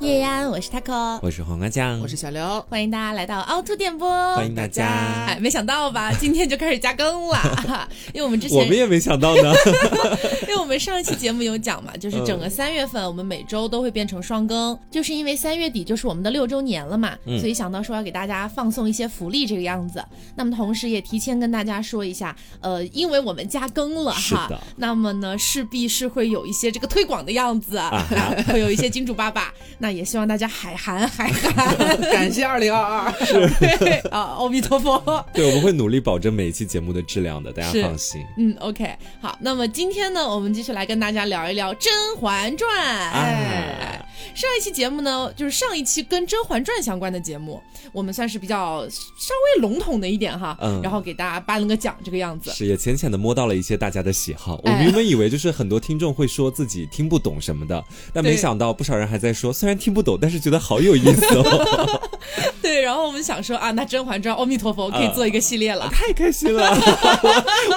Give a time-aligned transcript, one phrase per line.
[0.00, 4.86] 叶安，我是 taco，我是黄瓜酱，我是小刘，欢迎大家来到凹凸电波，欢迎大家。
[4.86, 9.52] 哎，没想到吧，今天就开始加更了， 因为我们之前我们也没想到呢，
[10.50, 20.04] 因为我们上一期节目有讲嘛，就是整个三月份我们每周都会变成双更，就是因为三月底就是我们的六周年了嘛，所以想到说要给大家放送一些福利这个样子。
[20.34, 27.80] 那么同时也提前跟大家说一下，呃，因为我们加更了哈，那么呢势必是会有一些这个推广的样子，
[28.50, 29.90] 会有一些金主爸爸那。
[29.90, 31.76] 也希望大家海涵海涵，
[32.10, 33.12] 感谢二零二二，
[33.78, 35.22] 对啊，阿弥陀佛。
[35.34, 38.24] 对，我们会努力保证每一期节目的质量的，大家放心。
[38.38, 42.68] 嗯，OK，好，那么今天呢，我们继续来跟大家聊一聊《甄嬛传》。
[43.12, 43.99] 哎，
[44.34, 47.60] 上一期节目呢，就是上一期跟《甄嬛传》相关的节目，
[47.92, 52.50] 我们算是比较稍微笼统的一点哈，嗯，然后给大家颁了个奖，这个样子。
[52.52, 54.60] 是，也浅浅的摸到了一些大家的喜好。
[54.62, 59.80] 我们原本以为就是很多听众会说自己听不懂什么的， 但没想到不少人还在说，虽然。
[59.80, 62.00] 听不懂，但是觉得好有意思哦。
[62.60, 66.70] 对，然后我们想说啊，那《甄嬛传》，阿弥陀佛，可以做一个系列了， 太开心了！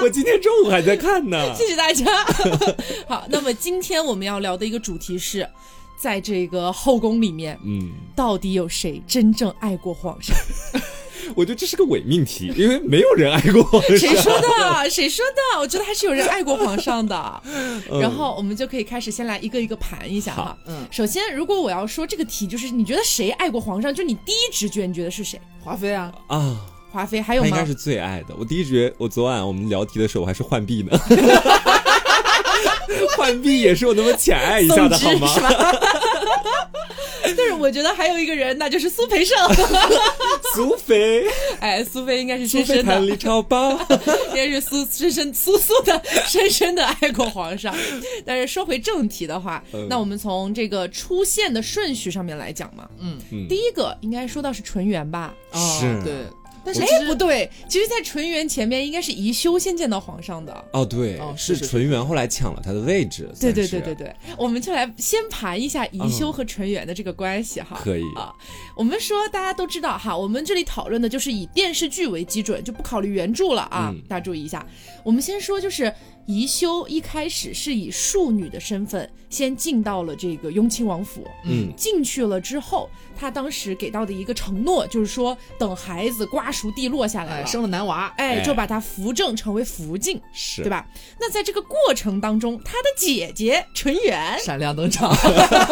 [0.02, 1.54] 我今天中午还在看呢。
[1.56, 2.04] 谢谢大家。
[3.08, 5.48] 好，那么今天我们要聊的一个主题是，
[5.96, 10.36] 在这个后宫里面，嗯，到底有谁真正爱过皇上？
[11.34, 13.96] 我觉得这是个伪命题，因为没有人爱过皇上。
[13.96, 14.90] 谁说的？
[14.90, 15.58] 谁说的？
[15.58, 17.42] 我觉得还是有人爱过皇上的。
[18.00, 20.56] 然后我们就可以开始先来一个一个盘一下哈。
[20.66, 23.92] 嗯，首先，如果我要说这个题，就是你觉得谁爱过皇上？
[23.92, 25.40] 就你第一直觉，你觉得是谁？
[25.60, 26.60] 华妃啊啊，
[26.92, 27.48] 华妃还有吗？
[27.48, 28.34] 应该是最爱的。
[28.38, 30.90] 我第一直觉，我昨晚我们聊题的时候，我还是浣碧呢。
[33.16, 35.28] 浣碧也是我那么浅爱一下的好吗？
[37.36, 39.36] 但是我觉得还有一个人，那就是苏培盛。
[40.54, 41.24] 苏菲，
[41.58, 43.70] 哎，苏菲应该是深深的，李超宝，
[44.28, 47.74] 应该是苏深深苏苏的深深的爱过皇上。
[48.24, 53.18] 但是说回正题的话，那我们从这个出现的顺序上面来讲嘛，嗯，
[53.48, 55.34] 第一个应该说到是纯元吧？
[55.52, 56.12] 是，对。
[56.64, 60.64] 但是哎，不对，其实，在纯元前面应该是宜修先见到皇上的。
[60.72, 63.30] 哦，对，是纯元后来抢了他的位置。
[63.40, 67.78] 对对对对对，我们就来先盘一下宜修和纯元的这个关系哈。
[67.82, 68.32] 可以啊，
[68.76, 73.94] 我们说大家都知道哈，我们这里讨论的就是以电视剧为基准，就不考虑原著了啊。
[74.08, 74.66] 大家注意一下，
[75.02, 75.92] 我们先说就是。
[76.26, 90.62] 宜修一开始是以庶女的身份先进到了这个雍亲王府，嗯，进去了之后，他当时给到的一个承诺就是说，等孩子瓜熟蒂落下来了，生了男娃，哎，就把他扶正成为福晋，是。
[90.62, 90.86] 对吧？
[91.20, 94.38] 那在这个过程当中，他的姐姐纯元。
[94.40, 95.14] 闪亮登场，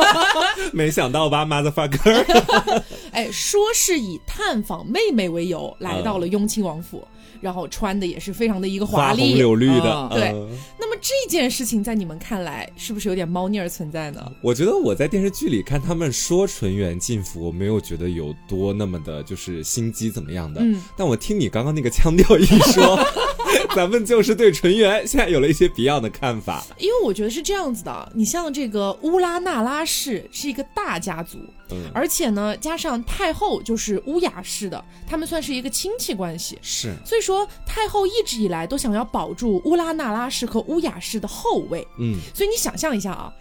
[0.73, 7.03] 没想到吧，motherfucker， 哎，说是以探访妹妹为由来到了雍亲王府。
[7.43, 10.09] 然后穿的也是非常的一个华丽，红柳绿的。
[10.13, 10.33] 对，
[10.79, 14.33] 那么这件事情在你们看来是不是有点猫腻儿存在呢？
[14.41, 20.61] 我觉得我在电视剧里看他们说纯元进府，我没有觉得有多那么的，就是心机怎么样的。
[20.63, 22.99] 嗯，但我听你刚刚那个腔调一说。
[23.75, 31.39] 咱们就是对纯元现在有了一些别样的看法，因为我觉得是这样子的，你像这个乌拉那拉氏是一个大家族，
[31.71, 43.33] 嗯，而且呢，加上太后就是乌雅氏的，他们算是一个亲戚关系，是，所以说太后一直以来都想要保住乌拉那拉氏和乌雅氏的后位，嗯，所以你想象一下啊。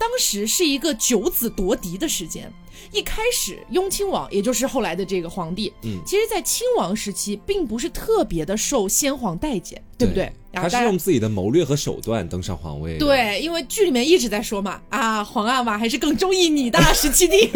[0.00, 2.52] 当时是一个九子夺嫡的时间，
[2.92, 10.08] 一开始雍亲王，也就是后来的这个皇帝，嗯，其实，在亲王时期，并不是特别的受先皇待见，对。
[10.08, 10.32] 不对？
[10.50, 12.98] 他是用自己的谋略和手段登上皇位。
[12.98, 17.50] 对，因为剧里面一直在说嘛，啊，皇阿玛还是更中意你的十七弟，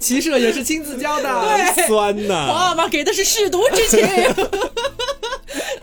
[0.00, 1.28] 骑射也是亲自教的，
[1.74, 4.00] 对，酸呐，皇阿玛给的是舐犊之情，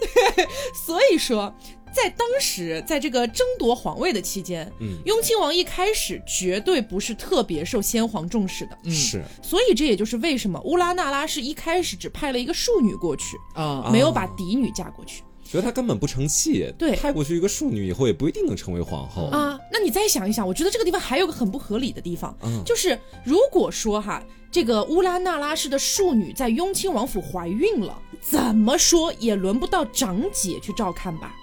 [0.01, 0.47] 对，
[0.85, 1.53] 所以说。
[1.97, 19.23] 在当时，在这个争夺皇位的期间，嗯，雍亲王一开始绝对不是特别受先皇重视的，是，所以这也就是为什么乌拉那拉是一开始只派了一个庶女过去啊，没有把嫡女嫁过去，觉得她根本不成器，对，派过去一个庶女以后也不一定能成为皇后。
[19.27, 19.59] 啊。
[19.71, 31.35] 那你再想一想，我觉得这个地方还有个很不合理的地方，就是如果说哈，这个乌拉那拉氏的庶女在雍亲王府怀孕了，怎么说也轮不到长姐去照看吧。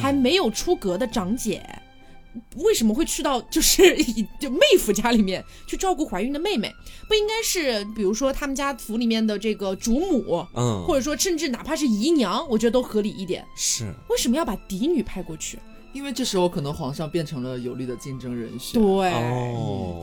[0.00, 1.62] 还没有出阁的长姐，
[2.56, 3.96] 为什么会去到就是
[4.40, 6.72] 就妹夫家里面去照顾怀孕的妹妹？
[7.08, 13.44] 不应该是比如说他们家府里面的这个主母，嗯，或者说甚至哪怕是姨娘，我觉得都合理一点。
[13.54, 15.58] 是为什么要把嫡女派过去？
[15.92, 18.82] 因为这时候可能皇上变成了有力的竞争人选。
[18.82, 19.12] 对，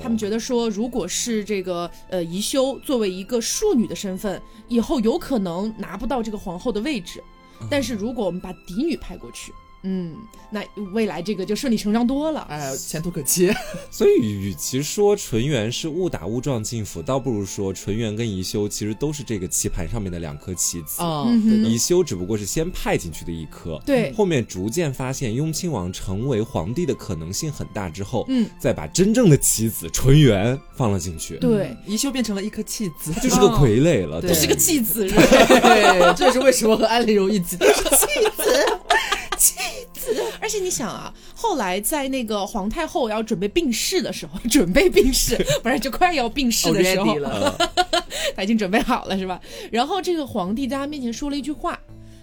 [0.01, 7.21] 他们觉得说，如果是这个呃宜修作为一个庶女的身份，以后有可能拿不到这个皇后的位置。
[7.69, 9.51] 但是如果我们把嫡女派过去。
[9.83, 10.15] 嗯，
[10.51, 10.63] 那
[10.93, 12.41] 未来这个就顺理成章多了。
[12.49, 13.51] 哎，前途可期。
[13.89, 21.01] 所以，与其说纯元是误打误撞进府，倒不如说纯元跟宜修其实都是这个棋盘上面的两颗棋子。
[21.01, 35.15] 嗯，对的宜修只不过是先派进去的一颗，对后面逐渐发现雍亲王成为皇帝的可能性很大之后，嗯，再把真正的棋子纯元放了进去，对，宜修变成了一颗弃子，就是个傀儡了，对这是个弃子 人。
[35.15, 38.07] 对，这也是为什么和安陵容一起都是弃
[38.37, 38.43] 子。
[40.41, 47.55] 而且你想啊，后来在那个皇太后要准备病逝的时候， 准备病逝，不是就快要病逝的时候了，
[48.35, 49.39] 他已经准备好了是吧？
[49.71, 51.79] 然后这个皇帝在他面前说了一句话，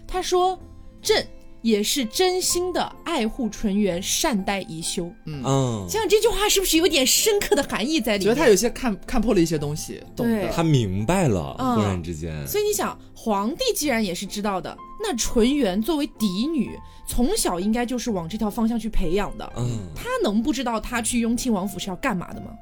[0.06, 0.58] 他说
[1.02, 1.26] ：“朕
[1.62, 8.34] 也是真心的爱护纯元，善待宜修。”嗯，想想这句话是不是有点深刻的含义在里面？
[8.34, 10.52] 觉得他有些看看破了一些东西，懂对的。
[10.52, 16.78] 他明白了，嗯忽然之间，所以你想，皇帝既然也是知道的，那纯元作为嫡女，
[17.08, 19.52] 从小应该就是往这条方向去培养的。
[19.56, 22.52] 嗯，他能不知道他去雍亲王府是要干嘛的吗？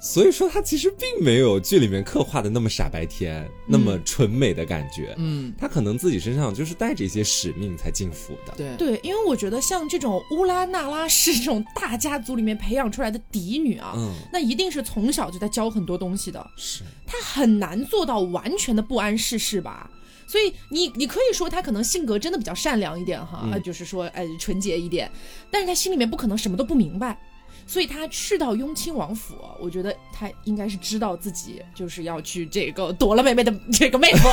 [0.00, 19.90] 所以说他其实并没有剧里面刻画的那么傻白甜，那么纯美的感觉，嗯，他可能自己身上就是带着一些使命才进府的，对，对，因为我觉得像这种乌拉那拉氏这种大家族里面培养出来的嫡女啊，嗯，那一定是从小就在教很多东西的，是，她很难做到完全的不谙世事吧。
[20.28, 25.10] 所以你你可以说她可能性格真的比较善良一点哈，就是说呃纯洁一点，
[25.50, 27.18] 但是她心里面不可能什么都不明白。
[27.68, 34.28] 所以他去到雍亲王府，我觉得他应该是知道自己就是要去这个夺了妹妹的 这个妹夫，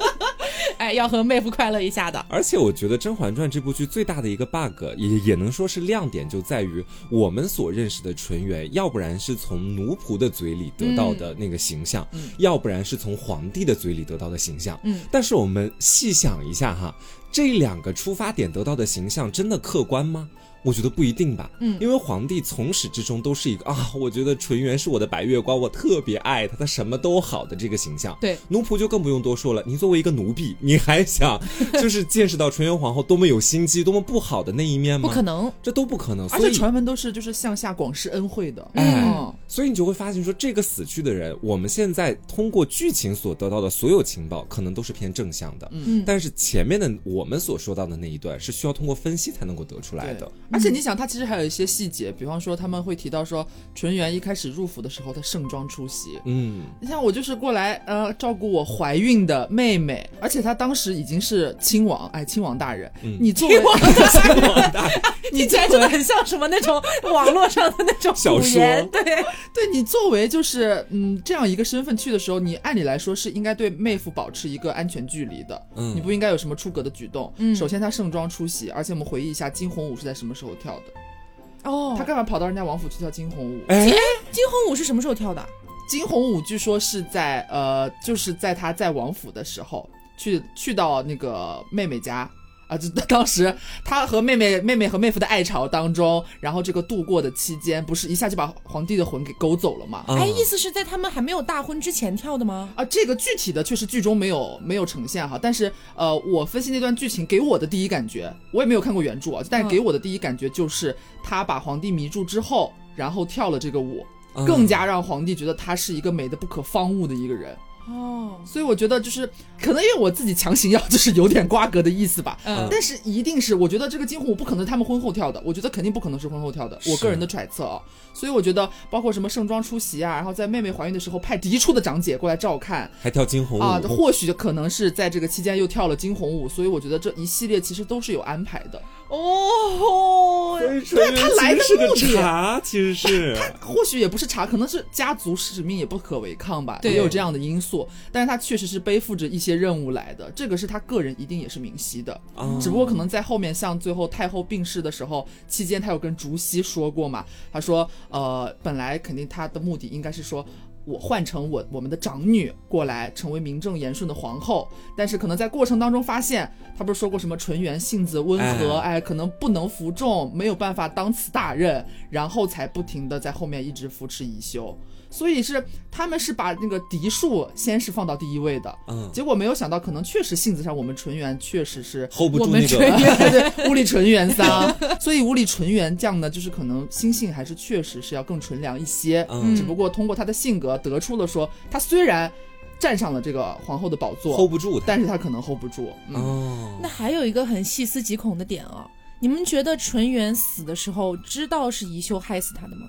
[0.76, 2.24] 哎，要和妹夫快乐一下的。
[2.28, 12.06] 而且我觉得《甄嬛传》这部剧最大的一个 bug，也也能说是亮点，就在于我们所认识的纯元，要不然是从奴仆的嘴里得到的那个形象，
[12.36, 14.78] 要不然是从皇帝的嘴里得到的形象。
[14.84, 16.94] 嗯，但是我们细想一下哈，
[17.32, 20.28] 这两个出发点得到的形象真的客观吗？
[20.62, 28.16] 我觉得不一定吧，嗯因为皇帝从始至终都是一个啊， 我觉得纯元是我的白月光，我特别爱他，他什么都好的这个形象。
[28.20, 31.40] 对，奴仆就更不用多说了，你作为一个奴婢，你还想
[31.80, 35.08] 就是见识到纯元皇后多么有心机、多么不好的那一面吗？
[35.08, 36.26] 不可，能，这都不可能。
[36.30, 38.68] 而所以且传闻都是就是向下广施恩惠的。
[38.74, 45.68] 哎嗯，所以你就会发现说，这个死去的人，我们现在通过剧情所得到的所有情报，可能都是偏正向的。
[45.72, 56.18] 嗯但是前面的我们所说到的那一段，是需要通过分析才能够得出来的。，而且你想，他其实还有一些细节，比方说他们会提到说，纯元一开始入府的时候，他盛装出席。
[56.24, 63.16] 嗯，你像我就是过来呃照顾我怀孕的妹妹，而且他当时已经是亲王，哎，亲王大人，嗯。
[63.20, 63.56] 你作 为
[65.30, 68.58] 听起来真的很像什么那种网络上的那种小说
[68.90, 69.04] 对，
[69.52, 75.94] 对你作为就是嗯这样一个身份去的时候，你按理来说是应该对妹夫保持一个安全距离的，嗯。
[75.94, 77.30] 你不应该有什么出格的举动。
[77.36, 77.54] 嗯。
[77.54, 81.70] 首先他盛装出席，而且我们回忆一下惊鸿舞是在什么时候跳的？
[81.70, 83.60] 哦，他干嘛跑到人家王府去跳惊鸿舞？
[83.68, 83.86] 哎，
[84.30, 85.44] 惊鸿舞是什么时候跳的？
[85.90, 92.30] 惊鸿舞据说是在呃，就是在他在王府的时候去去到那个妹妹家。
[92.68, 93.52] 啊，就 当时
[93.84, 100.04] 他和妹妹、妹妹和妹夫的爱巢当中，然后这个度过的期间，不是一下就把皇帝的魂给勾走了吗？
[100.06, 102.68] 啊哎，意思是在他们还没有大婚之前跳的吗？
[102.76, 117.56] 啊，这个具体的确实剧中没有没有呈现哈，但是呃，我分析那段剧情给我的第一感觉，我也没有看过原著啊，但是给我的第一感觉就是他把皇帝迷住之后，然后跳了这个舞，嗯更加让皇帝觉得他是一个美的不可方物的一个人。
[117.88, 119.26] 哦，所以我觉得就是
[119.60, 122.68] 可能因为我自己强行要就是有点瓜葛的意思吧，嗯。
[122.70, 127.80] 但是一定是我觉得这个惊鸿舞不可能是他们婚后跳的，我觉得肯定不可能是婚后跳的，我个人的揣测啊。
[128.18, 138.82] 所以我觉得包括什么盛装出席啊，然后在妹妹怀孕的时候派嫡出的长姐过来照看还跳惊鸿舞啊，或许可能是在这个期间又跳了惊鸿舞，所以我觉得这一系列其实都是有安排的。
[139.08, 147.88] 哦，对他来的目的茶，其实是他或许也不是查，可能是家族使命也不可违抗吧，对也有这样的因素。
[148.10, 152.12] 但是他确实是背负着一些任务来的，这个是他个人一定也是明晰的。
[152.34, 160.44] 啊只不过可能在后面，像最后太后病逝的时候，期间他有跟竹溪说过嘛，他说，呃，本来肯定他的目的应该是说。
[160.84, 174.74] 我换成我我们的长女过来，成为名正言顺的皇后，但是可能在过程当中发现，他不是说过什么纯元性子温和，哎可能不能服众，没有办法当此大任，然后才不停的在后面一直扶持宜修，
[175.10, 183.30] 所以是他们是把那个嫡庶先是放到第一位的，嗯结果没有想到，可能确实性子上我们纯元确实是 hold 不我们住那纯元 个。
[183.30, 192.30] 对对，屋里纯元桑，所以屋里纯元将呢，就是可能心性还是确实是要更纯良一些，嗯只不过通过他的性格得出了说，他虽然
[192.78, 194.80] 站上了这个皇后的宝座 hold 不住。
[194.86, 195.90] 但是他可能 hold 不住。
[196.08, 198.86] 嗯，哦，那还有一个很细思极恐的点啊，
[199.20, 202.86] 你们觉得纯元死的时候知道是宜修害死他的吗？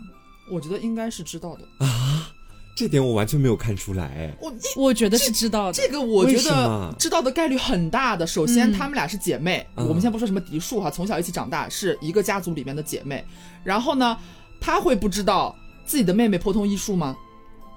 [0.50, 2.32] 我觉得应该是知道的啊。
[2.75, 4.34] 这点我完全没有看出来。
[4.39, 5.74] 我我觉得是知道的。
[5.74, 8.25] 这个我觉得知道的概率很大的。
[8.25, 13.25] 首先，嗯她们俩是姐妹，嗯我们先不说什么嫡庶哈，从小一起长大，是一个家族里面的姐妹。
[13.65, 14.18] 然后呢，
[14.62, 15.53] 她会不知道
[15.86, 17.18] 自己的妹妹颇通医术吗？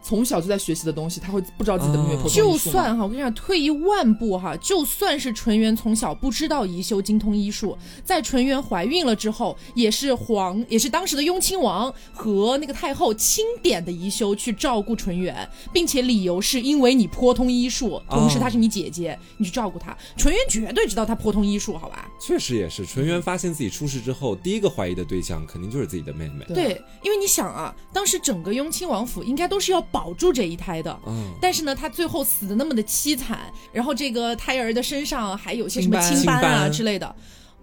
[0.03, 2.41] 从小就在学习的东西，他会不知道自己的妹妹颇通医术？
[2.41, 19.97] 就算哈，我跟你讲，退一万步哈，就算是纯元从小不知道宜修精通医术，在纯元怀孕了之后，也是皇，也是当时的雍亲王和那个太后钦点的宜修去照顾纯元，并且理由是因为你颇通医术，同时她是你姐姐，你去照顾她。
[20.17, 22.11] 纯元绝对知道她颇通医术，好吧？
[22.21, 26.45] 确实也是，纯元发现自己出事之后，第一个怀疑的对象肯定就是自己的妹妹。
[26.49, 33.39] 对对，因为你想啊，当时整个雍亲王府应该都是要保住这一胎的，嗯，但是呢，他最后死的那么的凄惨，
[33.71, 36.43] 然后这个胎儿的身上还有些什么青斑。
[36.43, 37.15] 啊之类的。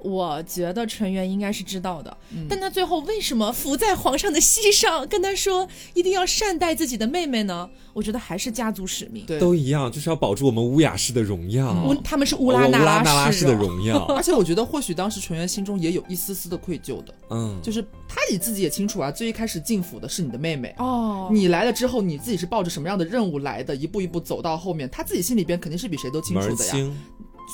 [0.02, 7.70] 我觉得纯元应该是知道的，嗯但他最后为什么伏在皇上的膝上跟他说一定要善待自己的妹妹呢？
[7.94, 9.26] 我觉得还是家族使命。
[9.26, 14.06] 对，都一样，就是要保住我们乌雅氏的荣耀，乌他们是乌乌拉那拉那拉氏的荣耀。
[14.16, 20.74] 而且我觉得或许当时纯元心中也有一丝丝的愧疚的，嗯，就是他你自己也清楚啊，最一开始进府的是你的妹妹。
[20.78, 23.76] 哦，你来了之后，你自己是抱着什么样的任务来的？
[23.76, 26.74] 一步一步走到后面，他自己心里边肯定是比谁都清楚的呀。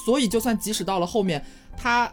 [0.05, 1.43] 所以，就算即使到了后面，
[1.77, 2.11] 他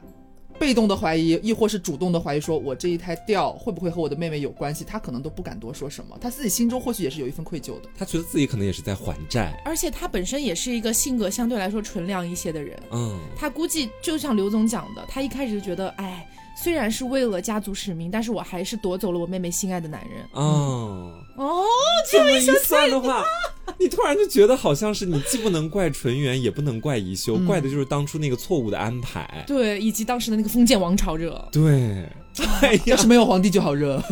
[0.59, 6.17] 被动的怀疑，亦或是主动的怀疑，说我这一胎掉会不会和我的妹妹有关系，他可能都不敢多说什么。
[6.21, 7.89] 他自己心中或许也是有一份愧疚的。
[7.97, 9.61] 他觉得自己可能也是在还债。
[9.65, 20.25] 而且他本身也是一个性格相对来说纯良一些的人，嗯，他估计就像刘总讲的，他一开始就觉得，哎，虽然是为了家族使命，但是我还是夺走了我妹妹心爱的男人。
[20.33, 21.65] 哦，哦，
[22.11, 23.25] 这么一算的话，
[23.79, 29.45] 你突然就觉得好像是你既不能怪纯元，也不能怪宜修，嗯怪的就是当初那个错误的安排。
[29.47, 31.49] 对，以及当时的那个封建王朝热。
[31.51, 32.09] 对，
[32.87, 34.03] 要是没有皇帝就好热。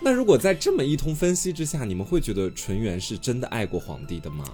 [0.00, 4.44] 那如果在这么一通分析之下，你们会觉得纯元是真的爱过皇帝的吗？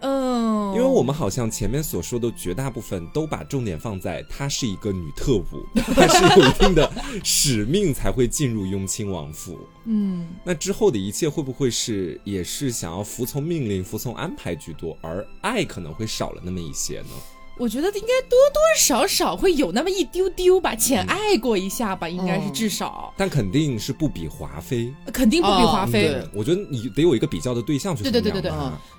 [0.00, 5.44] 嗯，因为我们好像前面所说的绝大部分都把重点放在她是一个女特务，
[5.94, 6.90] 她是有一定的
[7.24, 9.58] 使命才会进入雍亲王府。
[9.86, 17.08] 嗯，那之后的一切会不会是也是想要服从命令、服从安排居多，而爱可能会少了那么一些呢？
[17.58, 24.92] 我觉得应该多多少少会有那么一丢丢吧，浅爱过一下吧，应该是至少，但肯定是不比华妃。
[25.12, 26.08] 肯定不比华妃。
[26.08, 28.50] 对我觉得你得有一个比较的对象去对对对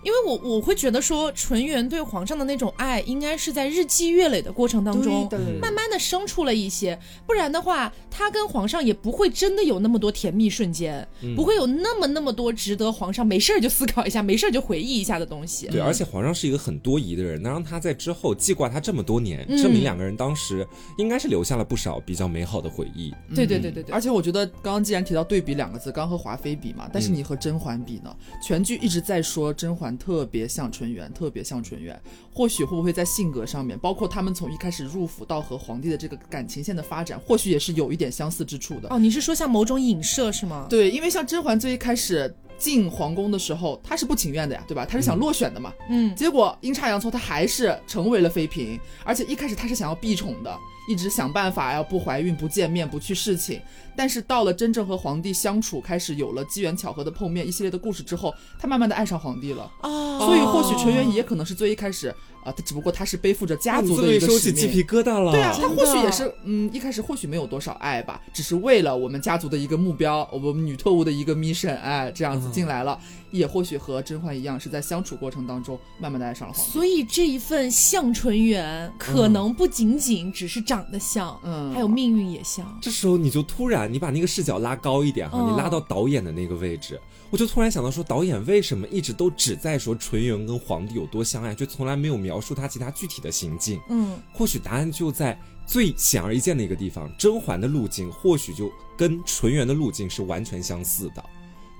[0.03, 15.67] 因为我我会觉得说，纯元对皇上的那种爱，应该是在日积月累的过程当中，对慢慢的生出了一些，不然的话，他跟皇上也不会真的有那么多甜蜜瞬间，嗯不会有那么那么多值得皇上没事儿就思考一下，没事儿就回忆一下的东西。
[15.67, 23.13] 对，而且皇上是一个很多疑的人，那让他在之后记挂他这么多年，嗯证明两个人当时应该是留下了不少比较美好的回忆。
[23.35, 28.15] 对对对对对，而且我觉得刚刚既然提到对比两个字，刚和华妃比嘛，但是你和甄嬛比呢？
[28.43, 32.01] 全剧一直在说甄嬛特别像纯元，特别像纯元。
[32.33, 38.87] 或许会不会在性格上面，包括他们从一开始入府到和皇帝的这个感情线的发展，或许也是有一点相似之处的。
[38.89, 40.65] 哦，你是说像某种影射是吗？
[40.67, 44.85] 对，因为像甄嬛最一开始进皇宫的时候，她是不情愿的呀，对吧？
[44.85, 45.73] 她是想落选的嘛。
[45.89, 50.55] 嗯，结果阴差阳错，她还是成为了妃嫔，而且一开始她是想要避宠的，
[50.89, 53.61] 一直想办法要不怀孕、不见面、不去侍寝。
[53.99, 59.69] 但是到了真正和皇帝相处，开始有了机缘巧合的碰面，一系列的故事之后，他慢慢的爱上皇帝了。
[59.81, 62.07] 哦，所以或许纯元也可能是最一开始
[62.45, 64.85] 啊，他只不过他是背负着家族的一个使说起鸡皮命。
[64.85, 65.33] 疙瘩了。
[65.33, 72.97] 对啊，他或许也是，嗯，一开始或许没有多少爱吧，只是为了我们家族的一个目标，我们女特务的一个 mission，哎，这样子进来了，
[73.31, 76.71] 也或许和甄嬛一样，是在相处过程当中慢慢的爱上了皇帝。
[76.71, 82.65] 所以这一份像纯元，可能不仅仅只是长得像，嗯还有命运也像。
[82.81, 93.81] 这时候你就突然，你把那个视角拉高一点哈，嗯你拉到导演的那个位置，我就突然想到说，导演为什么一直都只在说纯元跟皇帝有多相爱，却从来没有描述他其他具体的行径？
[93.89, 101.23] 嗯，或许答案就在最显而易见的一个地方，甄嬛的路径或许就跟纯元的路径是完全相似的。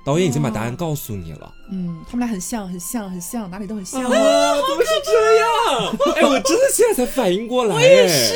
[0.06, 1.54] 导演已经把答案告诉你了。
[1.72, 4.02] 嗯，他们俩很像，很像，很像，哪里都很像。
[4.02, 6.16] 啊，怎么是这样？
[6.16, 8.34] 哎，我真的现在才反应过来，我也是，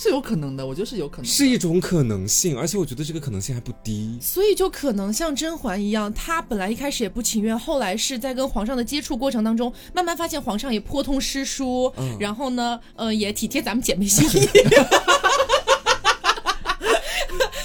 [0.00, 1.24] 是有可能的，我觉得是有可能。
[1.24, 4.16] 是一种可能性，而且我觉得这个可能性还不低。
[4.22, 14.46] 所以就可能像甄嬛一样，她本来一开始也不情愿，后来是在跟皇上的接触过程当中，慢慢发现皇上也颇通诗书，嗯然后呢，呃，也体贴咱们姐妹心意。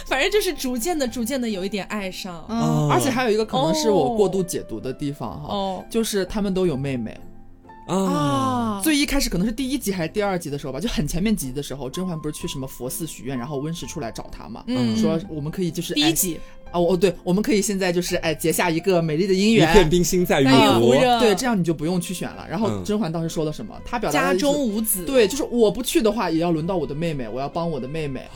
[0.08, 2.44] 反正就是逐渐的、逐渐的有一点爱上。
[2.50, 7.16] 嗯，而且还有一个可能是我过度解读的地方哈，哦，就是他们都有妹妹，
[7.88, 16.40] 啊，最一开始可能是第一集还是第二集的时候吧，就很前面几集的时候，甄嬛不是去什么佛寺许愿，然后温实初来找她嘛，嗯说我们可以就是哎第一集
[16.72, 20.92] 啊，哦对，我们可以现在就是哎结下一个美丽的姻缘一缘，片冰心在玉壶。
[21.20, 22.48] 对，这样你就不用去选了。
[22.50, 23.76] 然后嗯甄嬛当时说了什么？
[23.86, 28.28] 她表达家中无子，对，就是我不去的话，也要轮到我的妹妹，我要帮我的妹妹。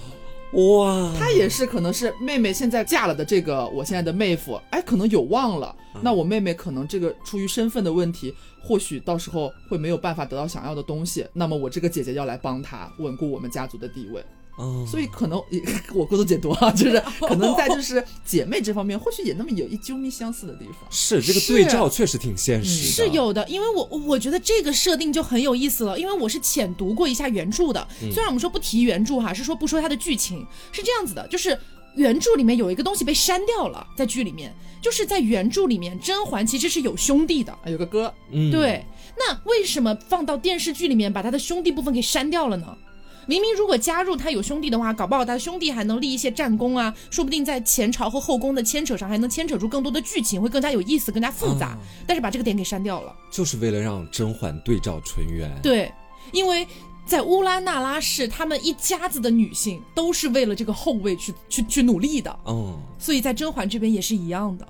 [0.54, 5.76] 哇，她也是，可能是妹妹现在嫁了的这个我现在的妹夫，哎，可能有望了。
[5.94, 11.26] 嗯那我妹妹可能这个出于身份的问题，或许到时候会没有办法得到想要的东西。
[11.34, 14.24] 那么我这个姐姐要来帮她稳固我们家族的地位。
[14.60, 15.42] 嗯，所以可能
[15.94, 20.76] 我过度解读啊， 就是 可能在就是姐妹这方面，或许也那么有一啾咪相似的地方。
[20.90, 27.88] 是这个对照确实挺现实的，是有的，因为我我觉得这个设定就很有意思了，因为我是浅读过一下原著的。
[28.00, 31.58] 虽然我们说不提原著哈，是说不说它的剧情，是这样子的，就是
[31.96, 37.52] 原著里面有一个东西被删掉了，在剧里面，就是在原著里面，甄嬛其实是有兄弟的。
[37.54, 38.84] 啊，有个哥，嗯，对，
[39.18, 42.76] 那为什么放到电视剧里面把他的兄弟部分给删掉了呢？
[43.28, 51.68] 明明如果加入他有兄弟的话，搞不好他的兄弟还能立一些战功啊，说不定在前朝和后宫的牵扯上还能牵扯出更多的剧情，会更加有意思、更加复杂。
[51.68, 53.14] 啊但是把这个点给删掉了。
[53.30, 55.52] 就是为了让甄嬛对照纯元。
[55.62, 55.92] 对，
[56.32, 56.66] 因为
[57.06, 64.68] 在乌拉那拉氏，他们一家子的女性都是为了这个后位去去去努力的，嗯，所以在甄嬛这边也是一样的。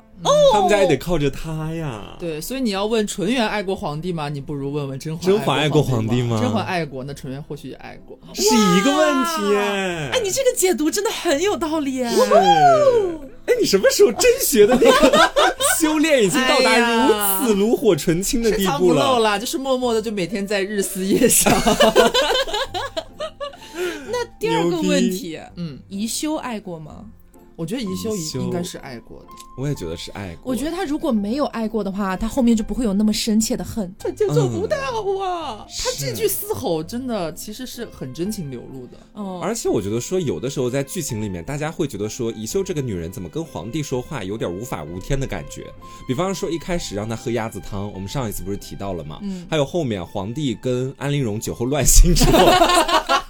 [0.52, 2.16] 他们家也得靠着他呀。
[2.20, 4.30] 对，所以你要问纯元爱过皇帝吗？
[4.30, 5.26] 你不如问问甄嬛。
[5.26, 8.18] 甄嬛爱过皇帝吗甄嬛爱过，那纯元或许也爱过。
[8.34, 9.60] 是一个问题耶。
[10.14, 12.14] 哎，你这个解读真的很有道理哎，
[13.62, 15.32] 你什么时候真学的那个
[15.80, 16.78] 修炼已经到达
[17.40, 19.06] 如此炉火纯青的地步了？
[19.08, 21.54] 不露啦，就是默默的就每天在日思夜想。
[24.10, 27.06] 那第二个问题，嗯，宜修爱过吗？
[27.58, 29.26] 我觉得宜修应应该是爱过的。
[29.58, 30.52] 我也觉得是爱过。
[30.52, 33.94] 我觉得他如果没有爱过的话，他后面就不会有那么深切的恨。
[33.98, 35.66] 他节奏不太好啊！
[35.68, 38.98] 他这句嘶吼真的其实是很真情流露的。
[39.14, 45.66] 哦，而且我觉得说，有的时候在剧情里面，大家会觉得说，宜修这个女人怎么跟皇帝说话有点无法无天的感觉。
[46.08, 49.18] 比方说一开始让他喝鸭子汤，我们上一次不是提到了吗？
[49.24, 52.46] 嗯还有后面皇帝跟安陵容酒后乱性之后，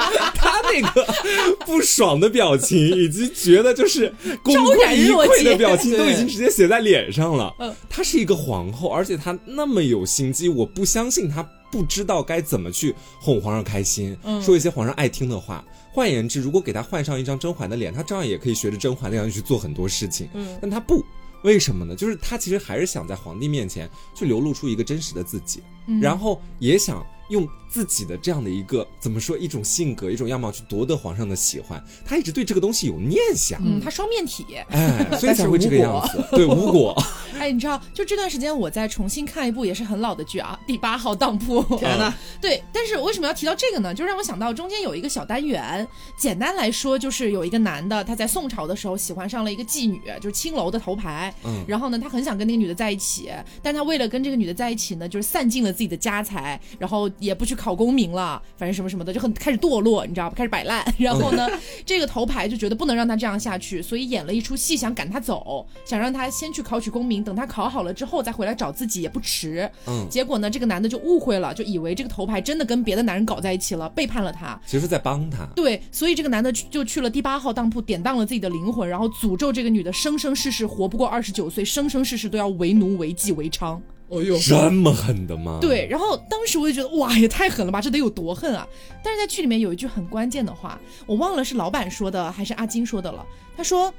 [0.81, 4.13] 他那个不爽的表情，以及觉得就是
[4.43, 7.53] 功亏一篑的表情，都已经直接写在脸上了。
[7.59, 15.63] 嗯她是一个皇后，而且她那么有心机，我不相信她不知道该怎么去哄皇上开心，嗯说一些皇上爱听的话。
[15.91, 20.29] 换言之，如果给她换上一张甄嬛的脸，她照样也可以学着甄嬛那样去做很多事情。
[20.35, 21.03] 嗯但她不，
[21.43, 21.95] 为什么呢？
[21.95, 31.83] 就是她其实还是想在皇帝面前去流露出一个真实的自己，嗯然后也想用自己的这样的一个怎么说一种性格、一种样貌去夺得皇上的喜欢。
[32.05, 33.61] 他一直对这个东西有念想。
[33.63, 34.45] 嗯，他双面体。
[34.69, 36.23] 哎， 所以才会这个样子。
[36.31, 36.95] 对，无果。
[37.37, 41.61] 哎，你知道，就这段时间我在重新看一部也是很老的剧啊，《第八号当铺》。
[41.77, 42.11] 天哪！
[42.41, 43.93] 对，但是为什么要提到这个呢？
[43.93, 45.87] 就让我想到中间有一个小单元，
[46.17, 51.33] 简单来说就是有一个男的，他在宋朝的时候喜欢上了一个妓女，就是青楼的头牌。
[51.45, 53.29] 嗯然后呢，他很想跟那个女的在一起，
[53.61, 60.35] 但他为了跟这个女的在一起呢，就是散尽了自己的家财，然后也不去考功名了，反正什么什么的，就很开始堕落，你知道吧？
[60.35, 60.85] 开始摆烂。
[60.97, 61.47] 然后呢，
[61.85, 69.69] 这个头牌就觉得不能让他这样下去，所以演了一出戏，想赶他走，想让他先去考取功名，等他考好了之后再回来找自己也不迟。
[69.87, 74.59] 嗯，结果呢，这个男的就误会了，就以为这个头牌真的跟别的男人搞在一起了，背叛了他。
[74.65, 75.45] 其实在帮他。
[75.55, 83.79] 对，所以这个男的去就去了第八号当铺，典当了自己的灵魂，然后诅咒这个女的生生世世活不过二十九岁，生生世世都要为奴为妓为娼。
[84.09, 85.59] 哦呦，这么狠的吗？
[85.61, 88.65] 对，然后当时我就觉得哇，也太狠了吧，这得有多恨啊！
[89.03, 93.25] 但是在剧里面有一句很关键的话，我忘了是老板说的还是阿金说的了。
[93.55, 93.93] 他说，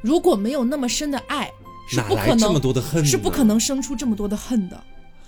[0.00, 1.50] 如果没有那么深的爱，
[1.88, 3.04] 是不可来这么能多的恨？
[3.04, 4.80] 是不可能生出这么多的恨的。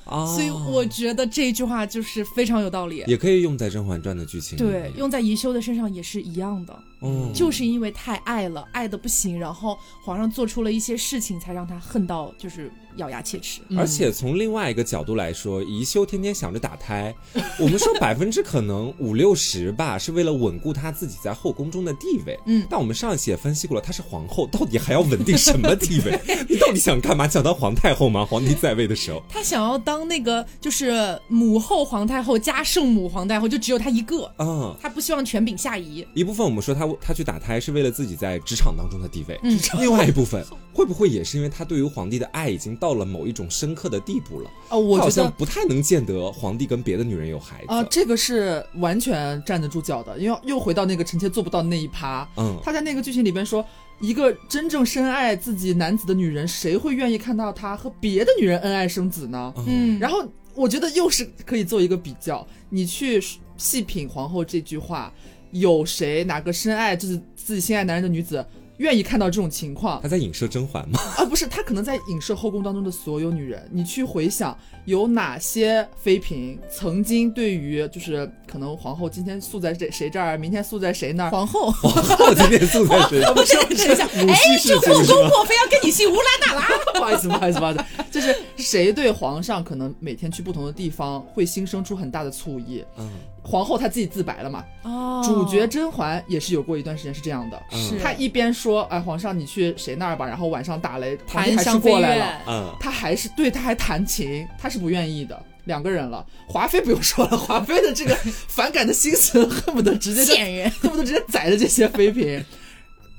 [0.04, 0.24] 啊！
[0.24, 3.04] 所以我觉得这句话就是非常有道理。
[3.06, 4.56] 也可以用在《甄嬛传》的剧情。
[4.56, 13.61] 对，用在宜修的身上也是一样的，嗯，就是因为太爱了，爱的不行，然后皇上做出了一些事情，才让他恨到就是咬牙切齿。
[13.76, 17.14] 而且从另外一个角度来说，宜修天天想着打胎，
[17.58, 22.38] 我们说百分之可能五六十吧，是为了稳固她自己在后宫中的地位。
[22.46, 26.20] 嗯但我们上一期也分析过了，她是皇后，到底还要稳定什么地位？
[26.48, 27.26] 你到底想干嘛？
[27.28, 28.24] 想当皇太后吗？
[28.24, 36.06] 皇帝在位的时候，她想要当那个就是母后皇太后加圣母皇太后，就只有她一个，嗯，她不希望权柄下移。
[36.14, 44.51] 一部分我们说她她去打胎是为了自己在职场当中的地位，嗯另外一部分会不会也是因为她对于皇帝的爱已经到了某一种深刻的地步了？
[44.70, 47.66] 哦，我好觉得像不太能见得皇帝跟别的女人有孩子。
[47.68, 52.29] 啊、这个是完全站得住脚的，因为又回到那个臣妾做不到那一趴。
[52.37, 53.64] 嗯，他在那个剧情里边说，
[54.01, 59.53] 一个真正深爱自己男子的女人，谁会愿意看到他和别的女人恩爱生子呢？
[59.66, 60.24] 嗯，然后
[60.55, 63.22] 我觉得又是可以做一个比较，你去
[63.57, 65.12] 细品皇后这句话，
[65.53, 68.44] 有谁哪个深爱就是自己心爱男人的女子？
[68.78, 70.98] 愿意看到这种情况，他在影射甄嬛吗？
[71.16, 73.68] 啊，不是，他可能在影射后宫当中的所有女人。
[73.72, 81.30] 你去回想，有哪些妃嫔曾经对于就是可能皇后今天宿在这谁这儿，明天宿在谁那儿？
[81.30, 83.22] 皇后，皇后今天宿在谁？
[83.34, 86.66] 不是，等一下， 哎，这后宫莫非要跟你姓乌拉那拉？
[86.98, 92.84] 不好意思，不好意思，不好意思，就是谁对皇上可能每天去不同的地方会心生出很大的醋意？
[92.96, 93.08] 嗯。
[93.40, 94.62] 皇后她自己自白了嘛？
[94.82, 106.26] 哦，主角甄嬛也是有过一段时间是这样的，是她一边说，哎，皇上你去谁那儿吧，然后晚上打雷，还是过来了，嗯，她还是对她还弹琴，她是不愿意的，两个人了。
[106.48, 108.12] 华妃不用说了，华妃的这个
[108.48, 112.44] 反感的心思恨不得直接贱人，恨不得直接宰了这些妃嫔，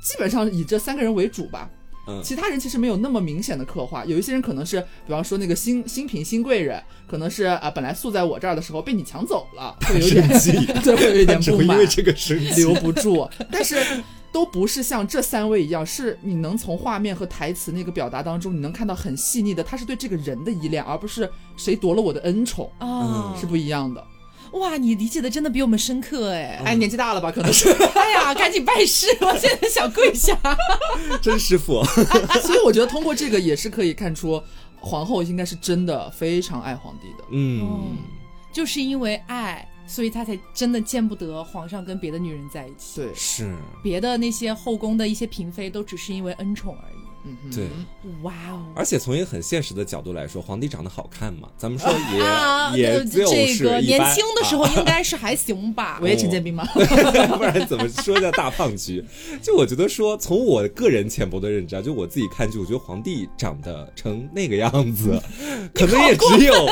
[0.03, 1.69] 基本上以这三个人为主吧。
[2.23, 10.27] 其他人其实没有那么明显的刻画，有一些人可能是，比方说那个新新嫔新贵人，可能是啊，本来宿在我这儿的时候被你抢走了，会有点
[10.81, 13.29] 对， 会有一点不满， 因为这个生气留不住。
[13.51, 13.75] 但是
[14.31, 24.05] 都不是像这三位一样，是你能从画面和台词那个表达当中，你能看到很细腻的，他是对这个人的依恋，而不是谁夺了我的恩宠啊，是不一样的。
[24.53, 26.59] 哇，你理解的真的比我们深刻哎！
[26.65, 27.31] 哎，年纪大了吧？
[27.31, 27.69] 可能是。
[27.93, 29.05] 哎呀，赶紧拜师！
[29.21, 30.35] 我现在想跪下。
[31.21, 31.83] 真师傅。
[32.41, 34.41] 所以我觉得通过这个也是可以看出，
[34.79, 37.25] 皇后应该是真的非常爱皇帝的。
[37.31, 37.95] 嗯，
[38.51, 43.01] 就是因为爱，所以他才真的见不得皇上跟别的女人在一起。
[43.01, 43.53] 对，是。
[43.81, 47.08] 别的那些后宫的一些嫔妃，都只是因为恩宠而已。
[47.25, 47.67] 嗯，对，
[48.21, 48.65] 哇哦！
[48.75, 51.91] 而且从一个很现实的角度来说，皇帝长得好看嘛，咱们说
[52.75, 55.99] 也也就是年轻的时候应该是还行吧。
[56.01, 56.65] 我也陈建斌吗？
[56.73, 59.03] 不然怎么说叫大胖菊？
[59.41, 65.21] 就我觉得说，从我个人浅薄的认知啊，就我自己看剧，我觉得皇帝长得成那个样子，
[65.73, 66.67] 可能也只有，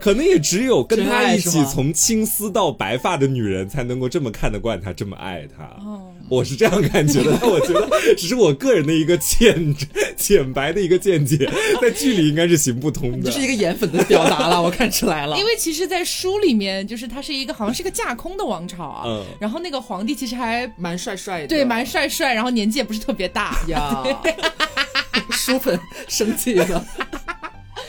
[0.00, 5.76] 可能也只有跟他一起从青丝到白发的女人才能够这么看得惯他，这么爱他。
[6.28, 9.74] 我是这样感觉的，但我觉得只是我个人的一个浅。
[10.14, 13.28] 浅白的一个见解，在剧里应该是行不通的。
[13.28, 15.36] 这是一个颜粉的表达了，我看出来了。
[15.40, 19.02] 因为其实，在书里面，就是它是一个好像是个架空的王朝啊。
[19.04, 19.24] 嗯。
[19.40, 24.04] 然后那个皇帝其实还蛮帅帅的，对，蛮帅帅，然后年纪也不是特别大呀。
[25.32, 26.86] 书粉生气了。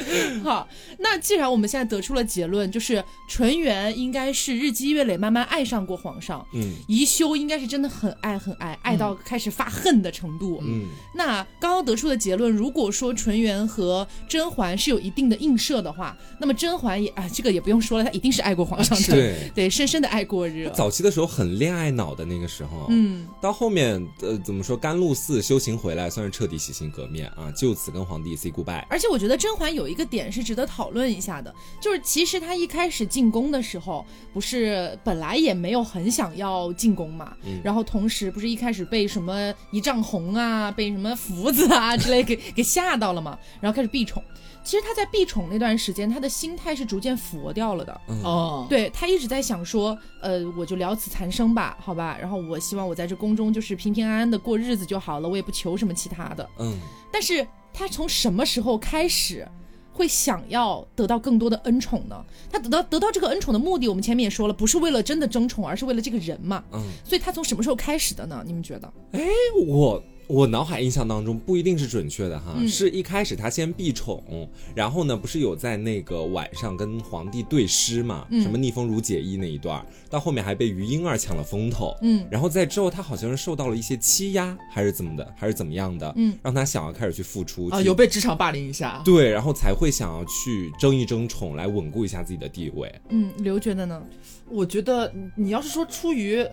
[0.43, 0.67] 好，
[0.99, 10.87] 那既然我们现在得出了结论，就是纯元应该是日积月累慢慢爱上过皇上，嗯，宜修应该是真的很爱很爱，爱到开始发恨的程度，嗯。
[11.15, 20.69] 那刚刚得出的结论，如果说纯元和甄嬛是有一定的映射的话，那么甄嬛也啊，这个也不用说了，她一定是爱过皇上的，对对，深深的爱过日。
[20.73, 28.85] 早期的时候很恋爱脑的那个时候，嗯，到后面呃怎么说，甘露寺修行回来，算是彻底洗心革面啊，就此跟皇帝 say goodbye。
[28.89, 30.03] 而且我觉得甄嬛有一个。
[30.13, 44.21] 点是值得讨论一下的，就是其实他一开始进宫的时候，不是本来也没有很想要进宫嘛，然后同时不是一开始被什么一丈红啊，被什么福子啊之类给给吓到了嘛，然后开始避宠。
[44.63, 48.01] 其实他在避宠那段时间，他的心态是逐渐佛掉了的。
[48.23, 56.47] 哦，对他一直在想说，呃，我就了此残生吧，好吧，然后我希望我在这宫中就是平平安安的过日子就好了，我也不求什么其他的。
[56.59, 56.77] 嗯，
[57.11, 59.47] 但是他从什么时候开始？
[59.93, 62.25] 会想要得到更多的恩宠呢？
[62.51, 66.63] 他得到得到这个恩宠的目的，我们前面也说了，不是为了真的争宠，而是为了这个人嘛。
[66.71, 68.43] 嗯，所以他从什么时候开始的呢？
[68.45, 68.91] 你们觉得？
[69.11, 69.21] 哎，
[69.67, 70.03] 我。
[70.27, 94.01] 我脑海印象当中不一定是准确的哈，是一开始他先避宠，然后呢不是有在那个晚上跟皇帝对诗嘛，什么逆风如解意那一段，到后面还被于莺儿抢了风头，嗯，然后在之后他好像是受到了一些欺压还是怎么的，还是怎么样的，嗯，让他想要开始去付出啊，有被职场霸凌一下，对，然后才会想要去争一争宠来稳固一下自己的地位，嗯，刘觉得呢？
[94.49, 96.45] 我觉得你要是说出于。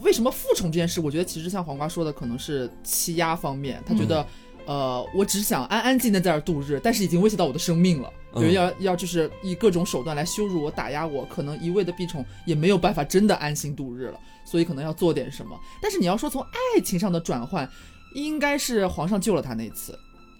[0.00, 1.00] 为什么复宠这件事？
[1.00, 3.82] 我觉得其实像黄瓜说的，可能是欺压方面。
[3.86, 4.26] 他觉得，
[4.66, 8.10] 呃，我只想安安静静在这儿度日，但是已经威胁到我的生命了。
[8.34, 14.18] 有人要要就是以各种手段来羞辱我、打压我，可能一味的避宠也没有办法真的安心度日了。
[14.44, 15.58] 所以可能要做点什么。
[15.80, 17.68] 但是你要说从爱情上的转换，
[18.14, 19.98] 应该是皇上救了他那次，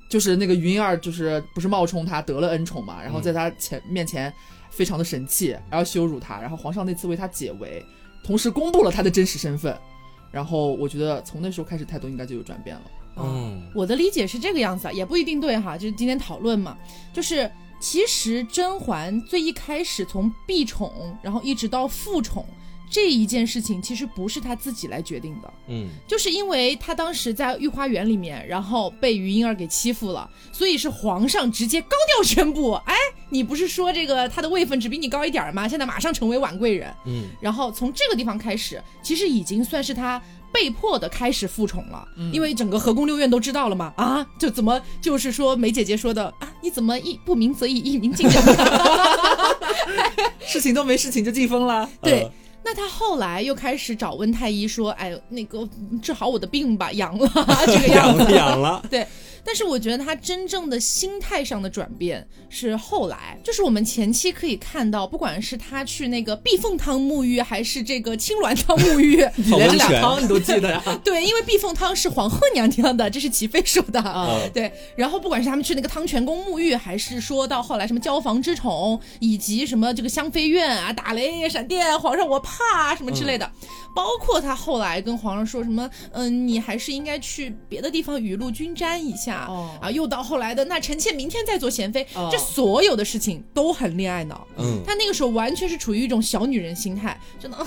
[0.08, 4.32] 就是那个云儿，就是不是冒充他得了恩宠嘛，然后在他前面前
[4.70, 7.84] 非常的神气，然后羞辱他，然后皇上那次为他解围。
[8.22, 9.76] 同时公布了他的真实身份，
[10.30, 12.82] 然后我觉得从那时候开始态度应该就有转变了。
[13.16, 16.78] 嗯，我的理解是这个样子啊，也不一定对哈，就是今天讨论嘛，
[17.12, 22.46] 就是其实甄嬛最一开始从避宠，然后一直到复宠。
[22.92, 32.94] 这一件事情其实不是他自己来决定的，嗯，就是因为他当时在御花园里面，然后被于莺儿给欺负了，所以是皇上直接高调宣布， 哎，
[33.30, 35.66] 你不是说这个他的位分只比你高一点吗？
[35.66, 40.22] 现在马上成为婉贵人，嗯，然后从这个地方开始，其实已经算是他。
[40.54, 48.42] 被迫的开始复宠了，因为整个河宫六院都知道了嘛，啊，就怎么就是说梅姐姐说的啊，你怎么一不鸣则已，一鸣惊人，
[50.46, 51.88] 事情都没事情就进风了。
[52.02, 52.30] 对，
[52.64, 55.68] 那他后来又开始找温太医说，哎，那个
[56.00, 57.28] 治好我的病吧，阳了，
[57.66, 59.06] 这个样子，阳了，对。
[59.44, 69.16] 但是我觉得他真正的心态上的转变是后来，就是我们前期可以看到，不管是他去那个避凤汤沐浴，还是这个青鸾汤沐浴，
[69.56, 70.82] 连这俩汤你都记得呀？
[71.04, 74.38] 对，因为避凤汤是皇后娘娘的，这是齐妃说的啊。
[74.54, 83.50] 对，然后不管是他们去那个汤泉宫沐浴，还是说到后来什么交房之宠，以及什么这个香妃院啊，打雷闪电，皇上我怕什么之类的。
[83.94, 89.48] 包括他后来跟皇上说什么，嗯，你还是应该去别的地方雨露均沾一下，
[89.80, 94.46] 啊，又到后来的那臣妾明天再做贤妃，这所有的事情都很恋爱脑。
[94.56, 97.66] 嗯，他那个时候完全是处于一种小女人心态，真的，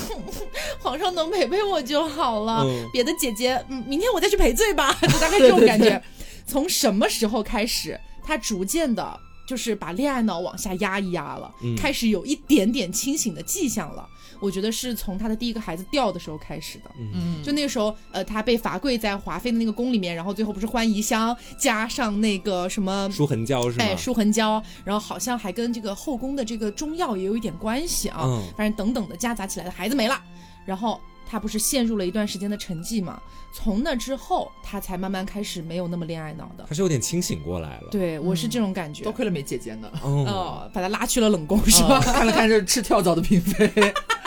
[0.79, 6.01] 皇上能陪陪我就好了，别的姐姐，嗯，明天我再去赔罪吧， 就大概这种感觉。
[6.47, 14.07] 从什么时候开始，他逐渐的，就是把恋爱脑往下压一压了，开始有一点点清醒的迹象了。
[14.39, 23.85] 我觉得是从他的第一个孩子掉的时候开始的，嗯，就那个时候，呃，他被罚跪在华妃的那个宫里面，然后最后不是欢宜香加上那个什么舒痕胶是吗？
[23.85, 30.21] 哎，舒痕胶，然后好像还跟这个后宫的这个中药也有一点关系啊，反正等等的夹杂起来的孩子没了，
[30.65, 33.21] 然后他不是陷入了一段时间的沉寂嘛？
[33.53, 37.87] 从那之后，他才慢慢开始没有那么恋爱脑的，他是有点清醒过来了。
[37.89, 42.01] 对我是这种感觉，多亏了梅姐姐呢，哦，把他拉去了冷宫是吧？
[42.01, 43.71] 看了看这吃跳蚤的嫔妃。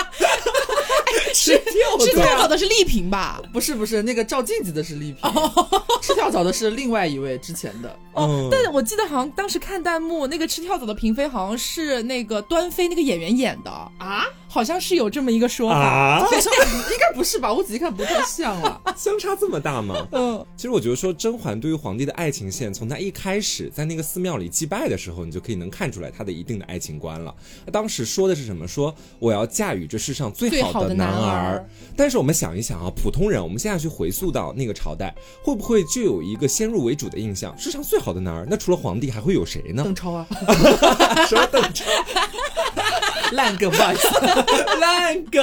[1.35, 1.53] 吃
[2.01, 3.41] 吃跳蚤的是丽嫔吧？
[3.53, 5.31] 不是不是，那个照镜子的是丽嫔，
[6.03, 7.97] 吃跳蚤的是另外一位之前的。
[8.15, 14.25] 哦，但我记得好像当时看弹幕，那个吃跳蚤的嫔妃好像是那个端妃那个演员演的啊。
[14.51, 16.51] 好像是有这么一个说法，好像
[16.91, 17.53] 应该不是吧？
[17.53, 19.95] 我仔细看不太像了，相差这么大吗？
[20.11, 27.33] 嗯，其实我觉得说甄嬛对于皇帝的爱情线，从她一开始在那个寺庙里祭拜的时候，你就可以能看出来她的一定的爱情观了。
[27.71, 28.67] 当时说的是什么？
[28.67, 31.65] 说我要驾驭这世上最好的男儿。
[31.97, 37.57] 但是我们想一想啊，普通人，我们现在去回溯到那个朝代，会不会就有一个先入为主的印象？
[37.59, 39.83] 世上最好的男儿，那除了皇帝还会有谁呢？
[39.83, 40.27] 邓超啊，
[41.29, 41.85] 什么邓超？
[43.33, 44.09] 烂梗，不好意思，
[44.81, 45.43] 烂梗。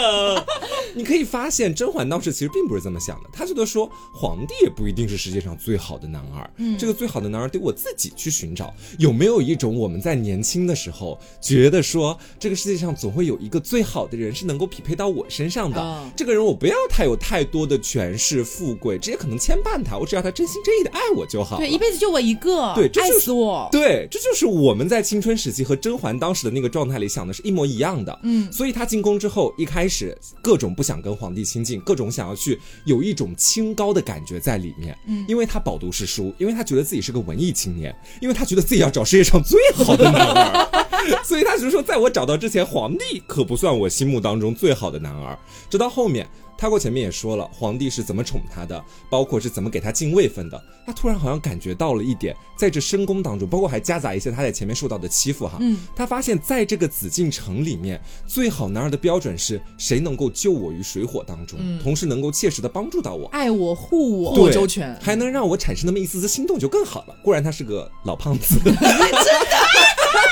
[0.96, 3.30] 你可以发现，甄嬛当时其实并不是这么想的。
[3.34, 6.50] 她觉得说，皇帝也不一定是世界上最好的男儿。
[6.58, 8.74] 嗯，这个最好的男儿得我自己去寻找。
[8.98, 16.12] 有没有一种我们在年轻的时候觉得说，这个世界上总会有一个最好的人是能够匹配到我身上的？
[16.18, 21.58] 这个人我不要他有太多的权势、富贵，这些可能牵绊他，我只要他真心真意的爱我就好。
[21.58, 22.74] 对，一辈子就我一个。
[22.74, 23.70] 对，爱死我。
[23.72, 27.76] 对，这就是我们在青春时期和甄嬛当时的那个状态里想的是一模一。
[27.76, 40.70] 样的，嗯，所以她进宫之后，一开始各种不想跟皇帝亲近，各种想要去有一种清高的感觉在里面，嗯，因为他饱读诗书，因为他觉得自己是个文艺青年，因为他觉得自己要找世界上最好的男儿，
[41.26, 45.38] 所以他就说，在我找到之前，皇帝可不算我心目当中最好的男儿，
[45.70, 46.28] 直到后面。
[46.58, 50.64] 太过前面也说了，皇帝是怎么宠他的，包括是怎么给他进位分的。
[50.86, 55.58] 他突然好像感觉到了一点，在这深宫当中，包括还夹杂一些他在前面受到的欺负哈。
[55.60, 67.16] 嗯，他发现在这个紫禁城里面，最好男儿的标准是谁能够救我于水火当中，同时能够切实的帮助到我，爱我护我，我周全，还能让我产生那么一丝丝心动就更好了。
[67.24, 68.56] 固然他是个老胖子。
[68.66, 68.80] 真的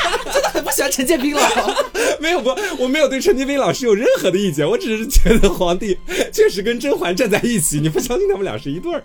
[0.10, 0.43] 很不喜
[0.84, 1.42] 欢陈建斌了，
[2.20, 5.98] 没有不，我没有对陈建斌老师有任何的意见，我只是觉得皇帝
[6.32, 9.04] 确实跟甄嬛站在一起，你不相信他们俩是一对儿。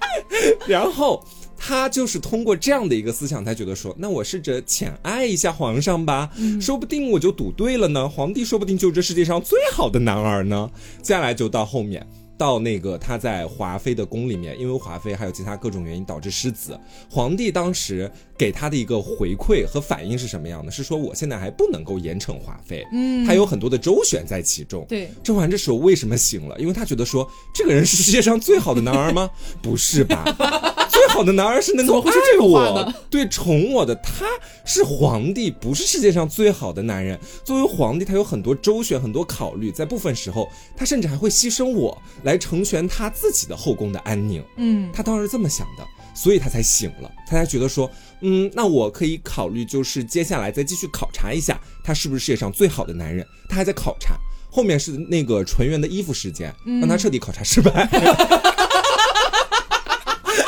[0.66, 1.22] 然后
[1.58, 8.08] 他就是通过这样的一个思想，他觉得说，那我试着浅爱一下皇上吧，说不定我就赌对了呢。
[8.08, 10.70] 皇帝说不定就是这世界上最好的男儿呢。
[11.02, 12.06] 接下来就到后面。
[12.40, 16.80] 到那个他在华妃的宫里面，因为华妃还有其他各种原因导致失子。
[17.10, 20.72] 皇帝当时给他的一个回馈和反应是什么样的？
[20.72, 24.86] 是说我现在还不能够严惩华妃，嗯，他有很多的周旋在其中。
[24.88, 26.58] 对，甄嬛这时候为什么醒了？
[26.58, 29.28] 因为他觉得说这个人是世界上最好的男儿吗？
[29.60, 30.24] 不是吧？
[31.10, 34.24] 最好的男儿是能够爱我、对宠我的，他
[34.64, 37.18] 是皇帝，不是世界上最好的男人。
[37.44, 42.30] 作为皇帝，他有很多周旋、很多考虑，在部分时候，他甚至还会牺牲我来。
[42.30, 54.14] 来成全他自己的后宫的安宁，嗯，他当时这么想的，所以他才醒了，他才觉得说，嗯，那我可以考虑，就是接下来再继续考察一下，他是不是世界上最好的男人，他还在考察。
[54.48, 57.88] 后面是那个纯元的衣服事件，让他彻底考察失败。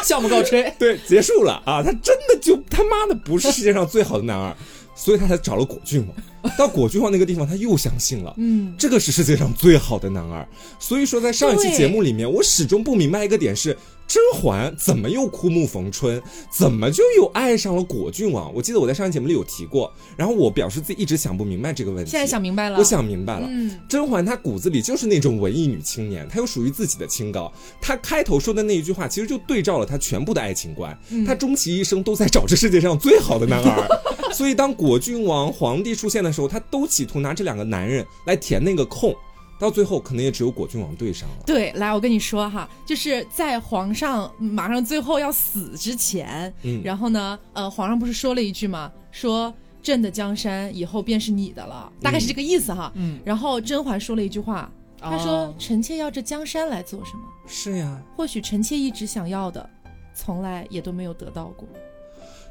[0.03, 1.83] 项目告吹，对，结束了啊！
[1.83, 4.55] 他真的就他妈的不是世界上最好的男二，
[4.95, 6.53] 所以他才找了果郡王。
[6.59, 10.47] 到果郡王那个地方，他又相信了，嗯，这个是世界上最好的男二。
[10.79, 13.77] 所以说，在上一期节目里面，我始终不明白一个点是。
[14.13, 16.23] 甄嬛怎么又枯木逢春？
[16.51, 18.53] 怎么就又爱上了果郡王？
[18.55, 22.11] 我记得我在上期节目里有提过，然后我表示自己一直想不明白这个问题。
[22.11, 23.47] 现在想明白了，我想明白了。
[23.49, 27.51] 嗯，甄嬛她骨子里就是那种文艺女青年，她有属于自己的清高。
[27.81, 30.95] 她开头说的那一句话，其实就对照了她全部的爱情观。
[31.27, 33.89] 她终其一生都在找这世界上最好的男儿，
[34.31, 39.15] 所以当果郡王、皇帝出现的时候，她都企图拿这两个男人来填那个空。
[39.63, 41.37] 到最后，可能也只有果郡王对上了。
[41.47, 48.91] 对，来，我跟你说哈，就是在皇上马上最后要死之前，嗯，然后呢，呃，皇上不是说了一句吗？
[49.13, 52.91] 说朕的江山以后便是你的了，大概是这个意思哈。
[52.97, 54.69] 嗯，然后甄嬛说了一句话，
[55.01, 57.23] 她说：“臣妾要这江山来做什么？
[57.47, 59.71] 是呀，或许臣妾一直想要的，
[60.13, 61.69] 从来也都没有得到过。”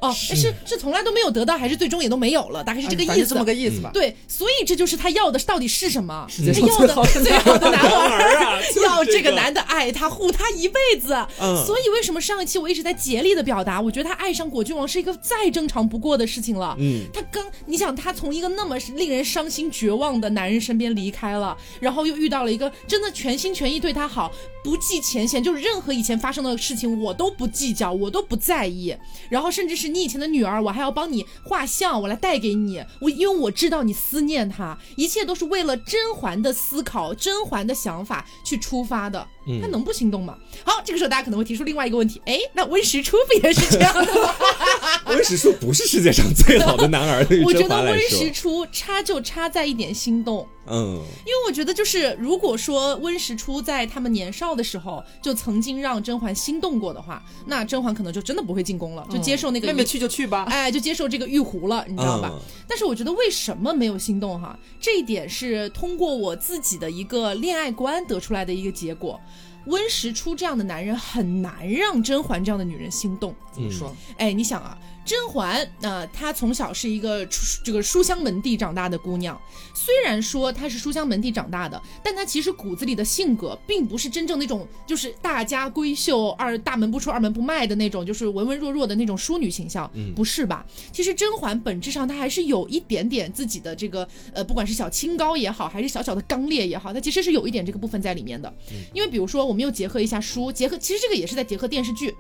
[0.02, 0.36] 哦，是
[0.66, 2.64] 是从来都没有得到，还是最终也都没有了？
[2.64, 3.92] 大概是这个意思，这么个意思吧。
[3.94, 6.28] 对，所以这就是他要的到底是什么？
[6.28, 11.14] 他要的最好的男儿啊，要这个男的爱他护他一辈子。
[11.40, 16.76] 嗯，所以为什么上一期我一直在竭力的表达，我觉得他爱上果郡王是一个再正常不过的事情了。
[16.80, 24.32] 嗯，他刚你想他从一个那么令人伤心绝望的男人身边离开了，然后又遇到了一个真的全心全意对他好，
[24.64, 28.98] 不计前嫌，就是任何以前发生的事情我都不计较，我都不在意，
[29.30, 29.91] 然后甚至是。
[29.94, 32.84] 你以前的女儿，我还要帮你画像，我来带给你。
[33.00, 39.28] 我因为我知道你思念她，一切都是为了甄嬛的思考、甄嬛的想法去出发的。
[39.62, 40.38] 他能不心动吗？
[40.64, 44.36] 好，这个时候大家可能会提出另外一个问题：哎，那温实初不也是这样的吗？
[45.08, 50.48] 温实初不是世界上最好的男儿，我觉得温实初差就差在一点心动。
[50.68, 62.32] 嗯，因为我觉得就是如果说温实初在他们年少的时候就曾经让甄嬛心动过的话，那甄嬛可能就真的不会进宫了，就接受那个妹妹去就去吧，哎，就接受这个玉壶了，你知道吧？
[62.68, 64.58] 但是我觉得为什么没有心动哈？
[64.80, 69.20] 这一点是通过我自己的一个恋爱观得出来的一个结果。
[69.66, 73.36] 温实初这样的男人很难让甄嬛这样的女人心动。
[73.52, 73.96] 怎么说？
[74.18, 74.78] 哎，你想啊。
[75.04, 77.28] 甄嬛，那她从小是一个
[77.64, 79.40] 这个书香门第长大的姑娘。
[79.74, 90.66] 虽然说她是书香门第长大的，但她其实骨子里的性格并不是真正那种就是大家闺秀、二大门不出二门不迈的那种，就是文文弱弱的那种淑女形象，不是吧？
[90.92, 98.54] 其实甄嬛本质上她还是有一点点自己的这个呃，不管是小清高也好，还是小小的刚烈也好，她其实是有一点这个部分在里面的。
[98.94, 102.16] 因为比如说，我们又结合一下书，结合其实这个也是在结合电视剧。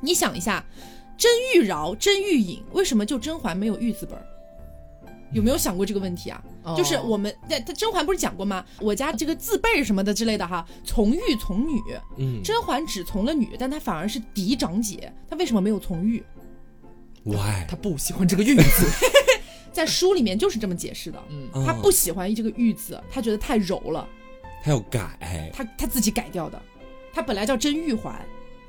[0.00, 0.64] 你想一下。
[1.18, 4.16] 甄玉娆、甄玉隐，为什么就甄嬛没有玉字本？
[5.32, 6.42] 有没有想过这个问题啊？
[6.74, 8.64] 就是我们在他甄嬛不是讲过吗？
[8.80, 11.78] 我家这个字辈什么的之类的哈，从玉从女。
[12.16, 16.24] 嗯，甄嬛只从了女，但她反而是嫡长姐，她为什么没有从玉
[17.24, 17.66] ？Why？
[17.68, 18.86] 她不喜欢这个玉字，
[19.70, 21.22] 在书里面就是这么解释的。
[21.28, 24.08] 嗯，她不喜欢这个玉字，她觉得太柔了，
[24.62, 26.62] 她要改，她她自己改掉的。
[27.12, 28.18] 她本来叫甄玉环。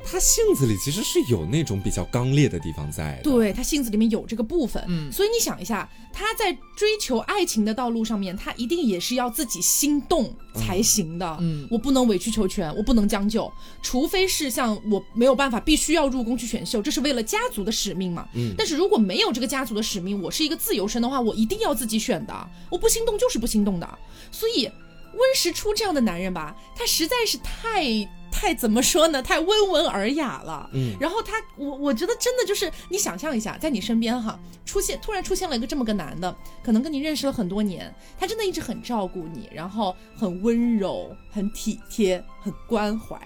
[0.04, 13.52] 他性子里其实是有那种比较刚烈的地方在，对他性子里面有这个部分，嗯，所以你想一下，他在追求爱情的道路上面，他一定也是要自己心动才行的，嗯，我不能委曲求全，我不能将就，
[13.84, 24.00] 除非是像我没有办法，必须要入宫去选秀，这是为了家族的使命嘛，嗯，但是如果没有这个家族的使命，我是一个自由身的话，我一定要自己选的，我不心动就是不心动的，
[24.32, 28.10] 所以温实初这样的男人吧，他实在是太。
[28.32, 29.22] 太怎么说呢？
[29.22, 30.70] 太温文尔雅了。
[30.74, 43.20] 嗯，然后他，我我觉得真的就是你想象一下，在你身边哈，出现突然出现了一个这么个男的，可能跟你认识了很多年，他真的一直很照顾你，然后很温柔、很体贴、很关怀，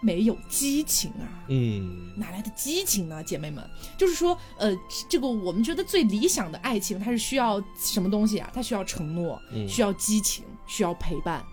[0.00, 1.26] 没有激情啊。
[1.48, 3.22] 嗯，哪来的激情呢？
[3.24, 4.72] 姐妹们，就是说，呃，
[5.08, 8.50] 这个我们觉得最理想的爱情，它是需要什么东西啊？
[8.54, 11.44] 它需要承诺，需要激情，需要陪伴。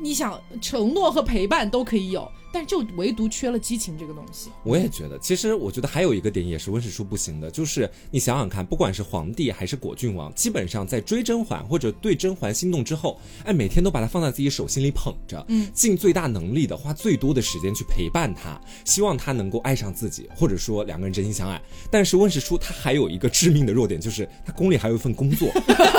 [0.00, 4.50] 你想承诺和陪伴都可以有，但是就唯独缺了激情这个东西。
[4.62, 21.60] 我也觉得，其实我觉得还有一个点也是温实初不行的，就是你想想看，不管是皇帝还是果郡王，基本上在追甄嬛或者对甄嬛心动之后，哎，每天都把她放在自己手心里捧着，嗯，尽最大能力的花最多的时间去陪伴她，希望她能够爱上自己，或者说两个人真心相爱。
[21.90, 25.48] 但是温实初他还有一个致命的弱点，就是他宫里还有一份工作，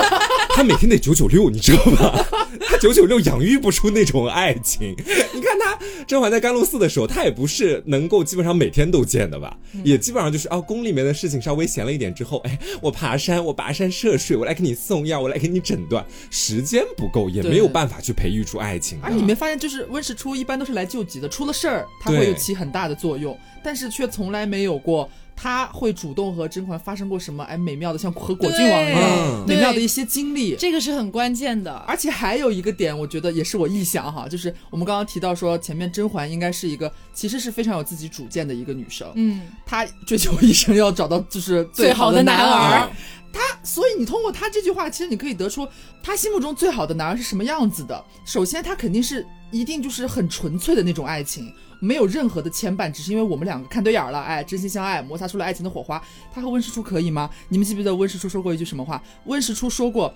[0.56, 2.24] 他每天得九九六，你知道吗？
[2.66, 4.94] 他九九六养育不出那种爱情。
[5.32, 9.56] 你看他甄嬛在甘露寺的时候，他也不是能够基本上每天都见的吧？
[9.84, 18.98] 也基本上就是啊，宫里面的事情稍微闲了一点之后，哎，我爬山，我跋山涉水，我来给你送药，我来给你诊断，时间不够，也没有办法去培育出爱情。
[19.02, 25.08] 而你没发现，就是温实初一般都是来救急的，出了事儿他会有起很大的作用，但是却从来没有过。
[25.42, 27.42] 他会主动和甄嬛发生过什么？
[27.44, 31.72] 哎，美妙的像和果郡王一样美妙的一些经历，这个是很关键的。
[31.88, 42.90] 而且还有一个点，我觉得也是我臆想哈，就是我们刚刚提到说，前面甄嬛应该是一个其实是非常有自己主见的一个女生，嗯，她追求一生要找到就是最好的男儿，
[43.32, 45.66] 他，所以你通过他这句话，其实你可以得出
[46.02, 48.04] 他心目中最好的男人是什么样子的。
[48.24, 51.52] 首先，他肯定是一定就是很纯粹的那种爱情。
[51.82, 56.02] 没有任何的牵绊，只是因为我们两个看对眼了，哎，真心相爱，摩擦出了爱情的火花。
[56.30, 57.30] 他和温世初可以吗？
[57.48, 59.02] 你们记不记得温世初说过一句什么话？
[59.24, 60.12] 温世初说过，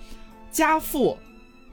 [0.51, 1.17] 家父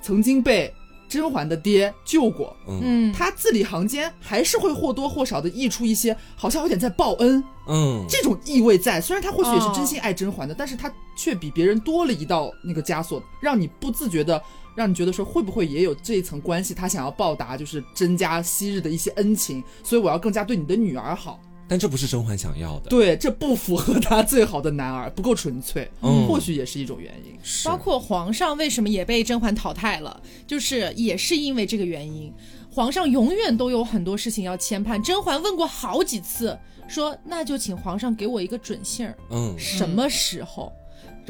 [0.01, 0.75] 曾经被
[1.13, 9.01] 甄嬛的爹救过，嗯，他字里行间还是会或多或少的溢出一些，好像有点在报恩，嗯，这种意味在。
[9.01, 14.43] 虽然他或许也是真心爱甄嬛的，但是他却比别人多了一道那个枷锁，让你不自觉的。
[14.75, 16.73] 让你觉得说会不会也有这一层关系？
[16.73, 21.39] 他想要报答就是甄家昔日的一些恩情，所以我要更加对你的女儿好。
[21.69, 27.33] 但这不是甄嬛想要的，对，这不符合他最好的男儿，不够纯粹，嗯，或许也是一种原因。
[27.65, 32.33] 包括皇上为什么也被甄嬛淘汰了，就是也是因为这个原因。
[32.71, 36.59] 皇上永远都有很多事情要牵绊，甄嬛问过好几次，
[36.89, 40.73] 说那就请皇上给我一个准信儿，嗯，什么时候？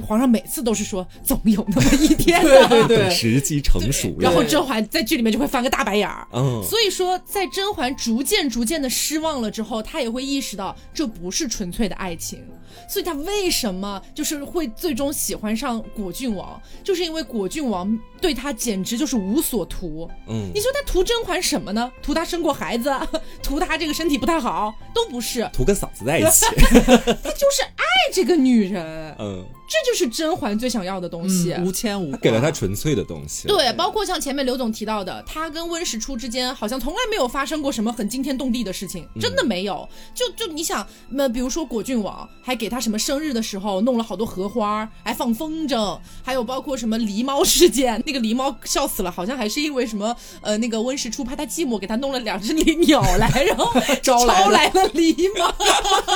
[0.01, 4.17] 皇上每次都是说总有那么一天的，对时机成熟了。
[4.21, 6.27] 然后甄嬛在剧里面就会翻个大白眼儿。
[6.33, 12.41] 嗯，所以说在甄嬛逐渐逐渐的失望了之后，她也会意识到这不是纯粹的爱情。
[12.89, 20.09] 所以他为什么就是会最终喜欢上果郡王，就是因为果郡王对他简直就是无所图。
[20.29, 21.91] 嗯，你说他图甄嬛什么呢？
[22.03, 22.91] 图他生过孩子，
[23.43, 25.49] 图他这个身体不太好，都不是。
[25.53, 29.17] 图跟嫂子在一起， 他就是爱这个女人。
[29.19, 29.45] 嗯。
[29.73, 33.49] 这就是甄嬛最想要的东西，无牵无，给了她纯粹的东西。
[33.49, 39.89] 对，包括像前面刘总提到的，他跟温实初之间好像从来没有发生过什么很惊天动地的事情，真的没有。
[40.15, 53.69] 就就你想，那比如说果郡王还给他什么生日的时候弄了好多荷花，还放风筝，还有包括什么狸猫事件，那个狸猫笑死了，好像还是因为什么呃，那个温实初怕他寂寞，给他弄了两只鸟来， 然后
[54.01, 55.53] 招来了狸猫。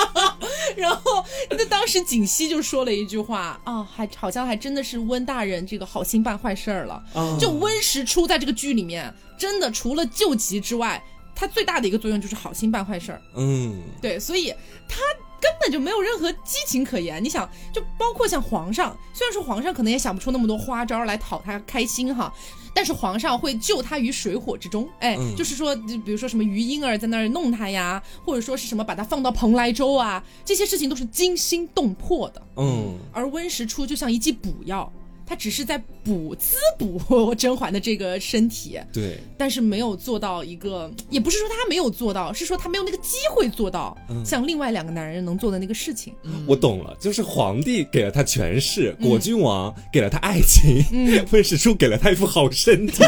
[0.76, 3.60] 然后那当时锦溪就说了一句话。
[3.64, 7.02] 啊，还好像还真的是温大人这个好心办坏事儿了。
[7.40, 11.02] 就温实初在这个剧里面，真的除了救急之外，
[11.34, 13.20] 他最大的一个作用就是好心办坏事儿。
[13.34, 14.52] 嗯，对，所以
[14.88, 15.00] 他
[15.40, 17.22] 根本就没有任何激情可言。
[17.22, 22.32] 你想，就包括像皇上，虽然说皇上可能也想不出那么多花招来讨他开心哈。
[22.74, 25.74] 但是皇上会救他于水火之中，哎，就是说，
[26.04, 32.42] 比如说什么于婴儿在那儿弄他呀，或者说是什么把他放到蓬莱州啊，这些事情都是惊心动魄的。
[32.56, 34.92] 嗯，而温实初就像一剂补药。
[35.26, 46.14] 他只是在补滋补甄嬛的这个身体，对，但是没有做到一个，也不是说他没有做到，是说他没有那个机会做到像另外两个男人能做的那个事情。
[46.46, 53.02] 我懂了，就是皇帝给了他权势，果郡王给了他爱情，温实初给了他一副好身体。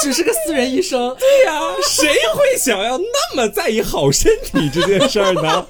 [0.00, 5.66] 只是个私人医生，对呀，谁会想要那么在意好身体这件事儿呢？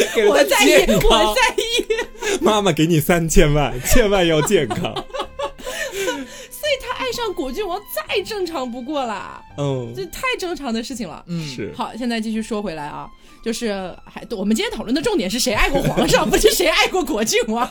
[0.28, 0.72] 我在意，
[1.04, 2.40] 我在意。
[2.40, 4.92] 妈妈给你三千万，千万要健康。
[5.92, 11.22] 所以他爱上果郡王再正常不过啦，嗯，这太正常的事情了。
[11.26, 11.72] 嗯，是。
[11.76, 13.08] 好，现在继续说回来啊。
[13.44, 17.68] 就是还我们今天讨论的重点是谁爱过皇上， 不是谁爱过果郡王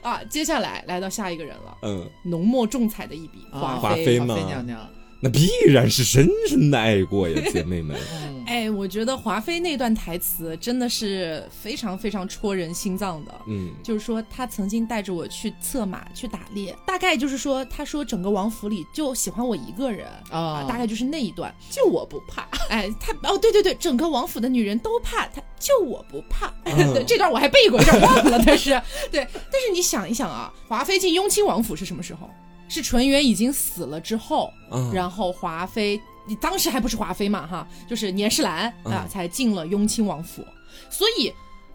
[0.00, 0.22] 啊！
[0.30, 4.34] 接下来来到下一个人了，嗯，浓墨重彩的一笔，华妃吗？
[4.48, 4.88] 娘娘。
[5.26, 7.96] 那必然是深深的爱过呀，姐妹们。
[8.46, 13.34] 哎，我觉得华妃那段台词真的是非常非常戳人心脏的。
[13.48, 22.46] 嗯，就是说她曾经带着我去策马去打猎，大概就是说，她说整个王府里就喜欢我一个人啊，大概就是那一段，就我不怕。
[22.70, 26.54] 哎，她哦，对对对，整个王府的女人都怕她，就我不怕。
[26.64, 28.70] 对， 这段我还背过，有点忘了，但是
[29.10, 32.30] 对，但是你想一想啊，华妃进雍亲王府是什么时候？
[32.68, 34.52] 是纯元已经死了之后，
[34.92, 40.44] 然后华妃，你当时还不是华妃嘛，哈，就是年世兰啊，才进了雍亲王府。
[40.90, 41.32] 所以，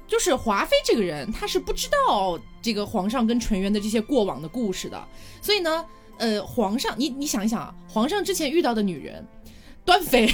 [0.07, 5.07] 就是华妃这个人，她是不知道这个皇上跟纯元的这些过往的故事的。
[5.41, 5.85] 所以呢，
[6.17, 9.25] 呃，皇上，你你想一想啊，皇上之前遇到的女人，
[9.85, 10.29] 端妃，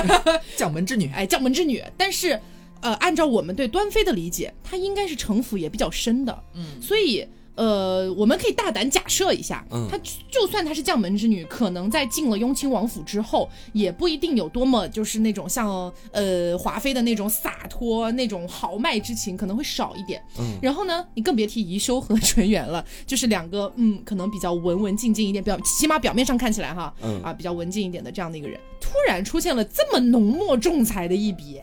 [0.56, 2.40] 将门之女， 哎，将门之女，但是
[2.80, 7.28] 呃，按照我们对端妃的理解，她应该是城府也比较深的，嗯，所以。
[7.58, 9.98] 呃，我们可以大胆假设一下，她
[10.30, 20.22] 就算她是将门之女，可能在进了雍亲王府之后，也不一定有多么就是那种像呃华妃的那种洒脱、那种豪迈之情，可能会少一点。
[20.38, 31.60] 嗯，然后呢，你更别提宜修和纯元了，就是两个嗯，可能比较文文静静一点，表起码表面上看起来哈，嗯啊，比较文静一点的这样的一个人，突然出现了这么浓墨重彩的一笔。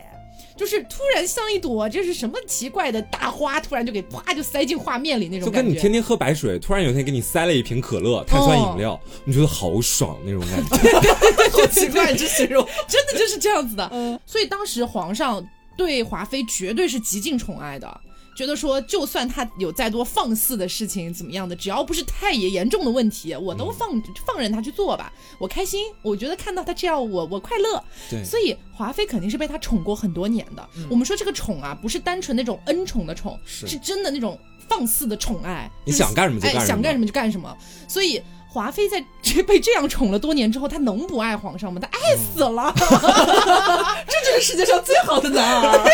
[0.56, 10.98] 就是突然像一朵，这是什么奇怪的大花，突然就给啪就塞进画面里那种就跟你天天喝白水，突然有一天给你塞了一瓶可乐碳酸饮料，你觉得好爽那种感觉，
[11.52, 13.88] 好奇怪这形容， 真的就是这样子的。
[13.92, 15.46] 嗯，所以当时皇上
[15.76, 18.00] 对华妃绝对是极尽宠爱的。
[18.36, 25.10] 觉得说，就算他有再多放肆的事情，怎么样的，只要不是太严严重的问题，我都放放任他去做吧，
[25.40, 25.86] 我开心。
[26.02, 27.82] 我觉得看到他这样，我我快乐。
[28.10, 30.68] 对，所以华妃肯定是被他宠过很多年的。
[30.90, 35.70] 我们说这个宠啊，不是单纯那种恩宠的宠，是真的那种放肆的宠爱。
[35.86, 37.56] 你想干什么就干什么，想干什么就干什么。
[37.88, 38.22] 所以。
[38.56, 41.78] 华妃在这被这样宠了多年之后，她能不爱皇上吗？
[41.78, 42.72] 她爱死了，
[44.08, 45.78] 这就是世界上最好的男儿。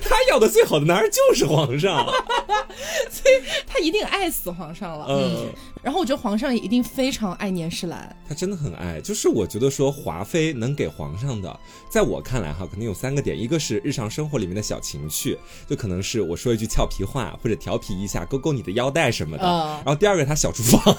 [0.00, 2.06] 他他要的最好的男儿就是皇上，
[3.10, 5.06] 所以他一定爱死皇上了。
[5.08, 5.48] 嗯。
[5.82, 9.00] 然后我觉得皇上也一定非常爱年世兰，他真的很爱。
[9.00, 11.60] 就是我觉得说华妃能给皇上的，
[11.90, 19.44] 在我看来哈，可能有三个点，一个是日常生活里面的小情趣，就可能是我说一句俏皮话或者调皮一下，勾勾你的腰带什么的。
[19.44, 20.94] 然后第二个他小厨房，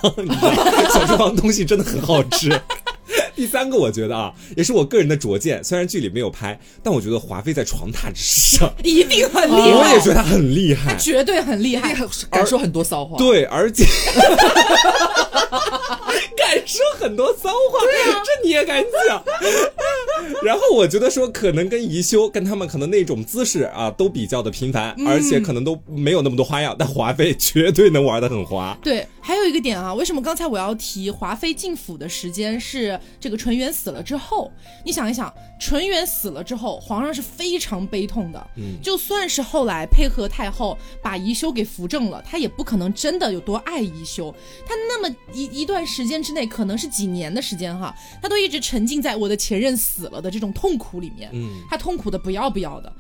[0.94, 2.50] 小厨房东西真的很好吃。
[3.40, 9.72] 第三个，我觉得啊，也是我个人的拙见，虽然剧里没有拍，但我觉得华妃在床榻之上 一定很厉害。
[9.72, 11.96] 我也觉得她很厉害，她绝对很厉害，
[12.30, 13.18] 敢说很多骚话。
[13.18, 13.86] 对，而且
[16.36, 19.24] 敢说很多骚话，对啊，这你也敢讲？
[20.44, 28.78] 然后我觉得说，可能跟宜修跟他们可能那种姿势啊，都比较的频繁，而且可能都没有那么多花样，但华妃绝对能玩的很花。
[28.84, 34.52] 对，还有一个点啊，为什么刚才我要提华妃进府的时间是这个纯元死了之后？
[34.86, 38.48] 你想一想，纯元死了之后，皇上是非常悲痛的。
[38.58, 44.34] 嗯，就算是后来配合太后把宜修给扶正了，他也不可能真的有多爱宜修。
[44.66, 50.20] 他那么一一段时间之内，可能是几年的时间哈，他都一直沉浸在我的前任死了。
[50.20, 52.92] 的这种痛苦里面，嗯，他痛苦的不要不要的，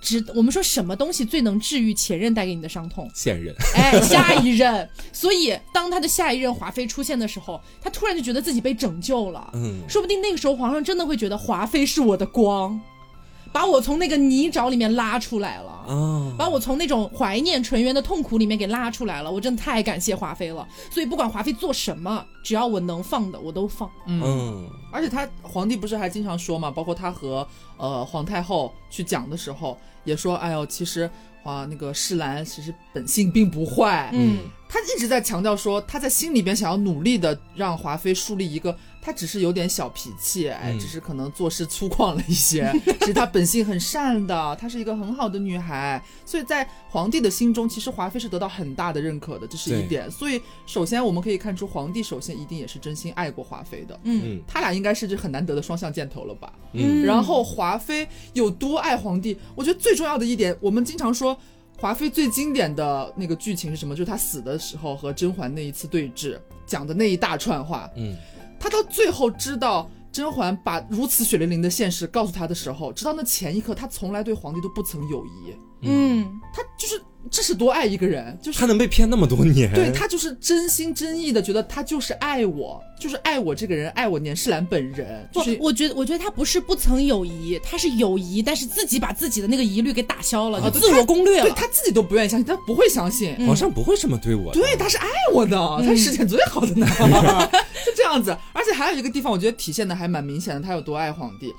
[0.00, 3.10] 只我们说什么东西最能治愈前任带给你的伤痛？
[3.12, 4.88] 现任，哎，下一任。
[5.12, 12.80] 所以当他的下一任华妃出现的时候，他突然就觉得自己被拯救了，嗯，说不定那个时候皇上真的会觉得华妃是我的光。
[13.52, 16.32] 把我从那个泥沼里面拉出来了，啊！
[16.38, 20.66] 把我从那种怀念纯元的痛苦里面给拉出来了，我真的太感谢华妃了。
[20.90, 23.90] 所以不管华妃做什么，只要我能放的，我都放。
[24.06, 27.46] 嗯，而且他皇帝不是还经常说嘛，包括他和
[27.76, 31.10] 呃皇太后去讲的时候，也说，哎呦，其实
[31.42, 34.10] 啊那个世兰其实本性并不坏。
[34.12, 34.38] 嗯，
[34.68, 38.76] 他一直在强调说，他在心里边想要努力的让华妃树立一个。
[39.08, 42.70] 她只是有点小脾气，哎，只是可能做事粗犷了一些。
[43.00, 46.04] 其实她本性很善的，她是一个很好的女孩。
[46.26, 50.10] 所以在皇帝的心中，其实华妃是得到很大的认可的，这是一点。
[50.10, 53.98] 所以首先我们可以看出，皇帝首先一定也是真心爱过华妃的。
[54.02, 56.52] 嗯，他俩应该是这很难得的双向箭头了吧？
[56.74, 57.02] 嗯。
[57.02, 59.38] 然后华妃有多爱皇帝？
[59.54, 61.34] 我觉得最重要的一点，我们经常说
[61.78, 63.94] 华妃最经典的那个剧情是什么？
[63.94, 67.90] 就是她死的时候和甄嬛那一次对峙讲的那一大串话。
[67.96, 68.14] 嗯。
[68.58, 75.54] 他到最后知道甄嬛把如此血淋淋的现实告诉他的时候，直到那前一刻，他从来对皇帝都不曾有疑。
[75.82, 77.00] 嗯，他就是。
[77.30, 85.28] 这是多爱一个人，就是他能被骗那么多年，对他就是真心真意的觉得他就是爱我，就是爱我这个人，爱我年世兰本人。
[85.34, 91.44] 不，我觉得我觉得他不是不曾有疑，他是有疑，但是自己把自己的那个疑虑给打消了，就自我攻略了。
[91.44, 94.50] 对他自己都不愿意相信，他不会相信皇上不会这么对我。
[94.54, 97.10] 对，他是爱我的，他是世间最好的男人，
[97.84, 98.34] 就这样子。
[98.54, 101.52] 而且还有一个地方，我觉得体现的还蛮明显的，他有多爱皇帝。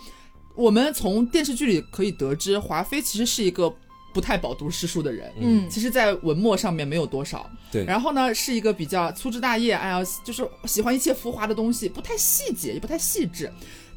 [0.56, 3.72] 我们从电视剧里可以得知，华妃其实是一个。
[4.14, 7.86] 不太饱读诗书的人，嗯，其实，在文墨上面没有多少，对。
[7.86, 13.52] 然后呢，是一个比较粗枝大叶，哎呀，就是喜欢一切浮华的东西，不太细节，也不太细致。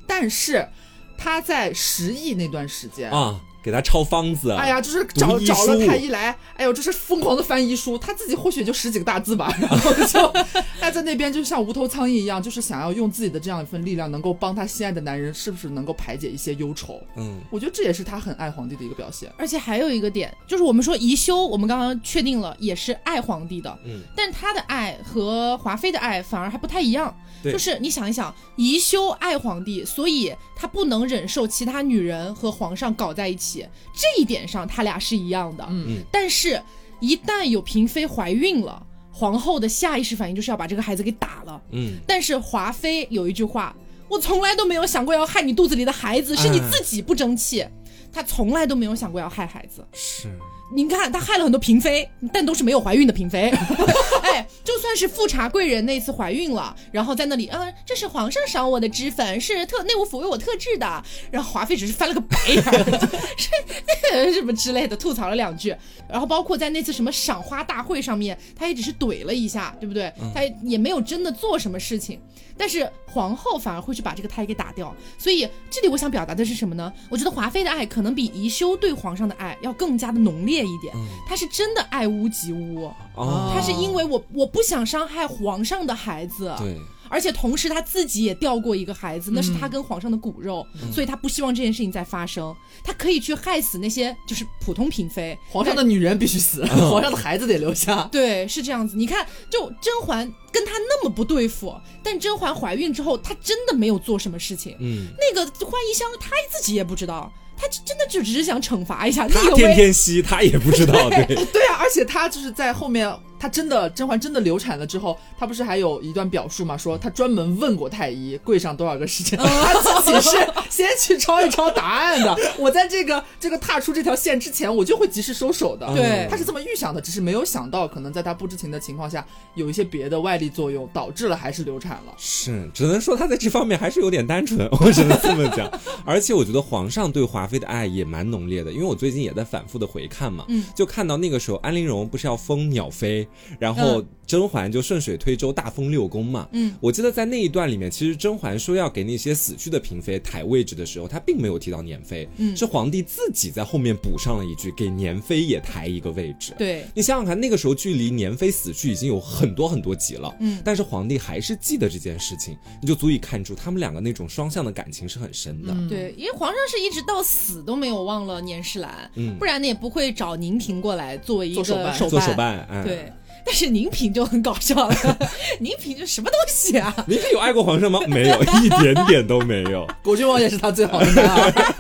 [0.07, 0.69] 但是
[1.17, 3.41] 他在十亿那段时间啊。
[3.63, 10.33] 给他抄方子，哎呀，就是找找了他一来，哎呦，这是疯狂的翻医书，他自己或许就十几个大字吧，然后就
[10.81, 17.01] 他在那边就像无头苍蝇一样，就是想要用自己的这样一份力量，能够帮他心爱的男人，是不是能够排解一些忧愁？
[17.17, 19.33] 嗯，我觉得这也是他很爱皇帝的一个表现。
[19.39, 27.15] 而且还有一个点，就是我们说宜修，我们刚刚确定了也是爱皇帝的，嗯，但他的爱和华妃的爱反而还不太一样。
[27.45, 35.67] 就是你想一想，宜修爱皇帝，所以他不能忍受其他女人和皇上搞在一起，这一点上他俩是一样的。
[35.69, 36.63] 嗯嗯，但是，
[37.01, 38.87] 一旦有嫔妃怀孕了。
[39.15, 41.63] 皇后的下意识反应就是要把这个孩子给打了。
[41.73, 43.77] 嗯，但是华妃有一句话，
[44.09, 47.63] 我从来都没有想过要害你肚子里的孩子，是你自己不争气。
[48.11, 49.87] 她从来都没有想过要害孩子。
[49.93, 50.29] 是。
[50.75, 53.53] 您看，他害了很多嫔妃，但都是没有怀孕的嫔妃。
[54.23, 61.05] 哎，就算是富察贵人那次怀孕了，然后在那里，嗯，这是皇上赏我的脂粉，是特内务府为我特制的。
[61.31, 62.63] 然后华妃只是翻了个白眼，
[64.25, 65.75] 是什么之类的，吐槽了两句。
[66.09, 70.11] 然后包括在那次什么赏花大会上面，他也只是怼了一下，对不对？
[70.35, 72.19] 他也没有真的做什么事情。
[72.57, 74.95] 但是皇后反而会去把这个胎给打掉。
[75.19, 76.93] 所以这里我想表达的是什么呢？
[77.11, 80.62] 我觉得华妃的爱可能比宜修对皇上的爱要更加的浓烈。
[80.63, 80.95] 一点，
[81.27, 86.77] 他是真的爱屋及乌，他是因为我我不想伤害皇上的孩子，对，
[87.09, 92.55] 而且同时他自己也掉过一个孩子，那是他跟皇上的骨肉，所以他不希望这件事情再发生。
[92.85, 98.09] 他可以去害死那些就是普通嫔妃，皇上的女人必须死， 皇上的孩子得留下。
[98.11, 98.97] 对，是这样子。
[98.97, 104.77] 你看，就甄嬛跟他那么不对付，但甄嬛怀孕之后，她真的没有做什么事情。
[104.81, 107.33] 嗯，那个欢宜香，她自己也不知道。
[107.63, 113.09] 他真的就只是想惩罚一下他天天吸，他也不知道， 对对啊，而且他就是在后面。
[113.43, 116.77] 她真的甄嬛真的流产了之后，她不是还有一段表述嘛？
[116.77, 120.37] 说她专门问过太医跪上多少个时辰， 她自己是
[120.71, 122.39] 先去抄一抄答案的。
[122.57, 125.93] 我在这个这个踏出这条线之前，我就会及时收手的。
[125.93, 129.27] 对，她是这么预想的，只是没有想到，可能在她不知情的情况下，
[129.57, 132.15] 有一些别的外力作用，导致了还是流产了。
[132.17, 135.69] 是，只能说她在这方面还是有点单纯，我只能这么讲。
[136.07, 143.27] 而且我觉得皇上对华妃的爱也蛮浓烈的，因为我最近也在反复的回看嘛，嗯，就看到那个时候安陵容不是要封鸟妃。
[143.59, 146.49] 然后甄嬛就顺水推舟大封六宫嘛。
[146.53, 156.55] 嗯，我记得在那一段里面，其实甄嬛说要给那些死去的嫔妃抬位置的时候，她并没有提到年妃，嗯，是皇帝自己在后面补上了一句，给年妃也抬一个位置。
[156.57, 165.75] 对你想想看，那个时候距离年妃死去已经有很多很多集了，嗯，但是皇帝还是记得这件事情，你就足以看出他们两个那种双向的感情是很深的。
[165.89, 173.13] 对，因为皇上是一直到死都没有忘了年世兰，嗯，不然呢也不会找宁嫔过来作为一个手办，做手办，对。
[173.45, 175.19] 但是宁嫔就很搞笑了，
[175.61, 176.95] 宁嫔就什么东西啊？
[177.07, 178.01] 宁嫔有爱过皇上吗？
[178.07, 179.87] 没有，一点点都没有。
[180.03, 181.53] 果郡王也是他最好的男儿。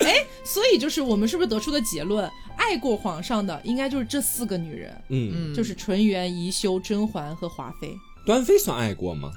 [0.00, 5.02] 哎，所以就是我们是不是得出的结论，爱过皇上的应该就是这四个女人？
[5.08, 7.96] 嗯，就是纯元、宜修、甄嬛和华妃。
[8.26, 9.30] 端妃算爱过吗？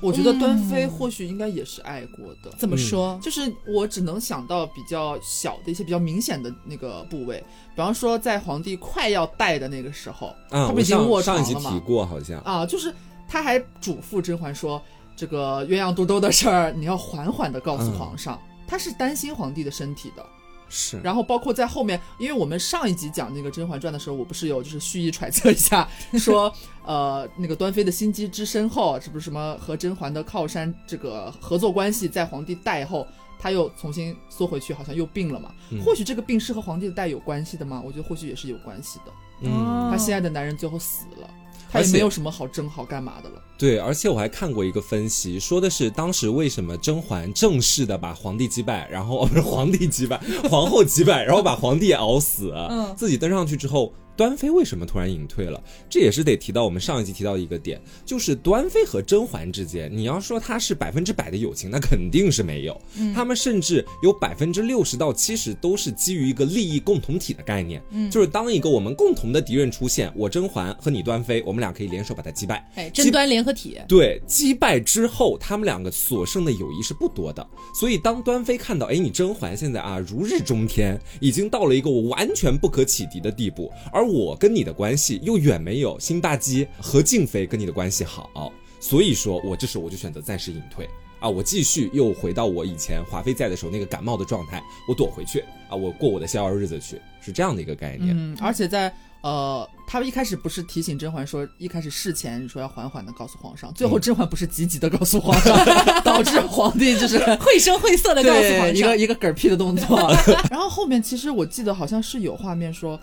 [0.00, 2.50] 我觉得端妃或许应该也是爱过的。
[2.56, 3.18] 怎么说？
[3.22, 7.38] 就是我只能想到比较小的一些比较明显的那个部位，
[7.74, 11.48] 比方说在皇帝快要带的那个时候，他不已经卧床了吗？
[11.48, 12.94] 上一集提过好像啊，就是
[13.28, 14.80] 他还嘱咐甄嬛说，
[15.14, 20.24] 这个鸳鸯肚兜的事儿你要缓缓的告诉皇上，他是担心皇帝的身体的。
[20.70, 26.50] 是，然后包括在后面，因为我们上一集讲那个《甄嬛传》的时候，我不是有就是蓄意揣测一下， 说
[26.86, 33.06] 呃那个端妃的心机之深厚，是不是什么和甄嬛的靠山这个合作关系，在皇帝带后，
[33.38, 35.52] 他又重新缩回去，好像又病了嘛？
[35.84, 37.82] 或许这个病是和皇帝的带有关系的吗？
[37.84, 39.12] 我觉得或许也是有关系的。
[39.42, 41.28] 嗯，他心爱的男人最后死了。
[41.70, 43.42] 他也没有什么好争好干嘛的了。
[43.56, 53.92] 对，而且我还看过一个分析，说的是当时为什么甄嬛正式的把皇帝击败，然后哦不是皇帝击败，皇后击败，然后把皇帝熬死，嗯，自己登上去之后。
[54.20, 55.58] 端妃为什么突然隐退了？
[55.88, 62.78] 这也是得提到我们上一集提到的一个点，就是端妃和甄嬛之间，你要说她是百分之百的友情，那肯定是没有。
[63.14, 72.70] 他们甚至有百分之六十到七十都是基于一个利益共同体的概念，嗯就是当一个我们共同的敌人出现，我甄嬛和你端妃，我们俩可以联手把他击败。
[72.74, 73.78] 哎，争端联合体。
[73.88, 77.48] 对，击败之后，他们两个所剩的友谊是不多的。
[77.74, 90.88] 所以当端妃看到，哎，你甄嬛现在啊如日中天，已经到了一个我完全不可启敌的地步，而我跟你的关系又远没有辛巴基和静妃跟你的关系好，所以说我这时候我就选择暂时隐退
[91.20, 98.14] 啊，我继续又回到我以前华妃在的时候那个感冒的状态，我躲回去啊，我过我的逍遥日子去，是这样的一个概念。
[98.16, 105.54] 嗯，而且在呃，他们一开始不是提醒甄嬛说，一开始事前说要缓缓的告诉皇上，最后甄嬛不是急急的告诉皇上，
[106.02, 109.98] 导致皇帝就是 绘声绘色的告诉皇上一个一个嗝屁的动作，
[110.50, 112.98] 然后后面其实我记得好像是有画面说。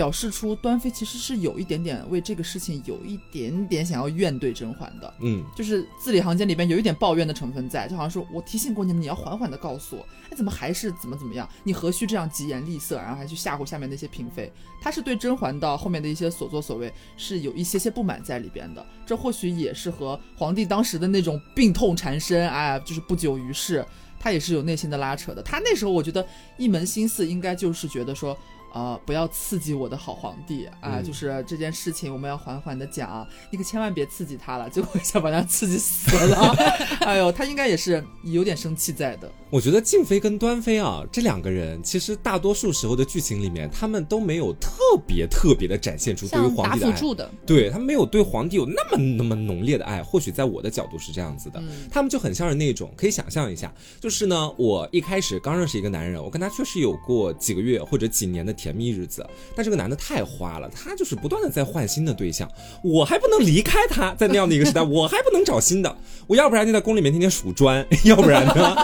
[0.00, 11.46] 表示出端妃其实是有一点点为这个事情有一点点想要怨怼甄嬛的，嗯，就是字里行间里边有一点抱怨的成分在，就好像说我提醒过你，你要缓缓的告诉我，哎，怎么还是怎么怎么样？
[11.64, 14.50] 你何须这样疾言厉色，然后还去吓唬下面那些嫔妃？
[14.80, 23.84] 他是对甄嬛的后面的一些所作所为是有一些些不满在里边的，这或许也是和皇帝当时的那种病痛缠身，哎，就是不久于世，
[24.18, 25.42] 他也是有内心的拉扯的。
[25.42, 26.26] 他那时候我觉得
[26.56, 28.34] 一门心思应该就是觉得说。
[28.72, 31.02] 呃，不要刺激我的好皇帝啊！
[31.02, 36.54] 就是这件事情，我们要缓缓的讲，你可千万别刺激他了，结果一下把他刺激死了。
[37.06, 39.30] 哎呦，他应该也是有点生气在的。
[39.50, 44.70] 我觉得静妃跟端妃啊，这两个人其实大多数时候的剧情里面，他们都没有特
[45.06, 46.92] 别特别的展现出对于皇帝的爱。
[47.14, 50.00] 的，对他们没有对皇帝有那么那么浓烈的爱。
[50.02, 58.54] 或许在我的角度是这样子的，他们就很像是那种可以想象一下，就是呢，我一开始刚认识一个男人，我跟他确实有过几个月或者几年的。
[58.60, 59.26] 甜蜜日子，
[59.56, 62.46] 但这个男的太花了，他就是不断的在换新的对象，
[62.84, 65.96] 我还不能离开他，在那样的一个时代，我还不能找新的，
[66.26, 68.76] 我要不然就在宫里面天天数砖， 要不然呢，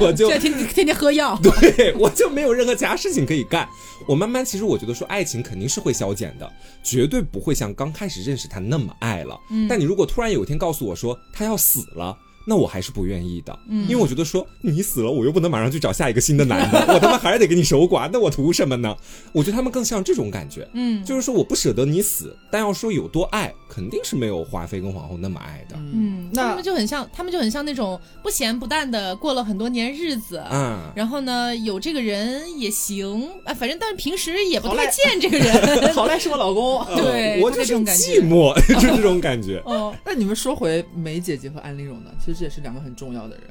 [0.00, 3.68] 我就天天天天喝药， 对我就没有任何其他事情可以干。
[4.06, 6.50] 我慢慢其实我觉得说爱情肯定是会消减的，
[6.82, 9.38] 绝对不会像刚开始认识他那么爱了。
[9.50, 12.16] 嗯但你如果突然有一天告诉我说他要死了。
[12.46, 18.96] 那我还是不愿意的，嗯因为我觉得说你死了，我又不能马上去找下一个新的男的，我他妈还是得给你守寡，那我图什么呢？
[19.32, 39.62] 我觉得他们更像这种感觉，嗯，就是说我不舍得你死，但要说有多爱，肯定是没有华妃跟皇后那么爱的，嗯，那他们就很像，他们就很像那种不咸不淡的过了很多年日子，嗯，然后呢有这个人也行啊，反正但是平时也不太见这个人， 好赖是我老公， 对，我就是寂寞，就这种感觉。
[39.66, 42.10] 哦，那你们说回梅姐姐和安陵容呢？
[42.18, 43.44] 其实这也是两个很重要的人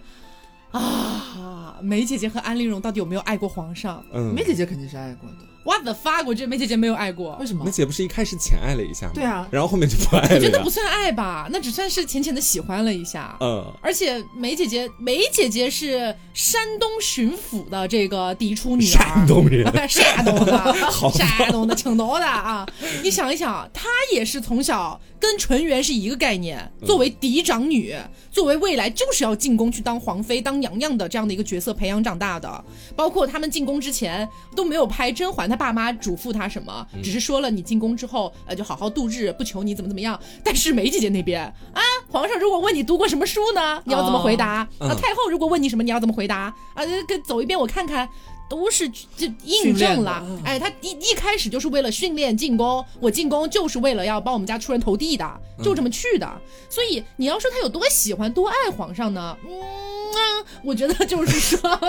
[0.72, 1.80] 啊！
[1.82, 4.04] 梅姐姐和安陵容到底有没有爱过皇上？
[4.14, 5.38] 嗯，梅姐姐肯定是爱过的。
[5.64, 6.26] What the fuck！
[6.26, 7.66] 我觉得梅姐姐没有爱过，为什么？
[7.66, 9.12] 梅姐不是一开始浅爱了一下吗？
[9.14, 10.36] 对啊，然后后面就不爱了。
[10.36, 13.36] 我觉得不算爱吧，那只算是浅浅的喜欢了一下。
[13.41, 20.76] 嗯，而且梅姐姐，梅姐姐是山东巡抚的这个嫡出女儿，山东人， 山东的，
[21.14, 22.66] 山东的，青岛的啊！
[23.03, 27.93] 你想一想，她也是从小跟纯元是一个概念，作为嫡长女，
[28.32, 32.64] 作为未来就是要进宫去当皇妃、当娘娘的这样的一个角色培养长大的。
[32.95, 35.49] 包括他们进宫之前都没有拍甄嬛。
[35.50, 36.86] 他爸妈嘱咐他什么？
[37.04, 40.20] 只是说了你进宫之后，呃，就好好度日，不求你怎么怎么样。
[40.43, 41.41] 但是梅姐姐那边
[41.74, 43.82] 啊，皇上如果问你读过什么书呢？
[43.86, 44.68] 你要怎么回答？
[44.80, 46.54] 啊，太后如果问你什么，你要怎么回答？
[46.74, 48.08] 啊，跟走一遍我看看。
[48.50, 56.28] 都是就印证了，哎，他一一开始就是为了训练进攻，我进攻就是为了要帮我们家出人头地的，就这么去的。
[56.70, 59.38] 所以你要说他有多喜欢、多爱皇上呢？
[59.45, 61.80] 嗯，我觉得就是说，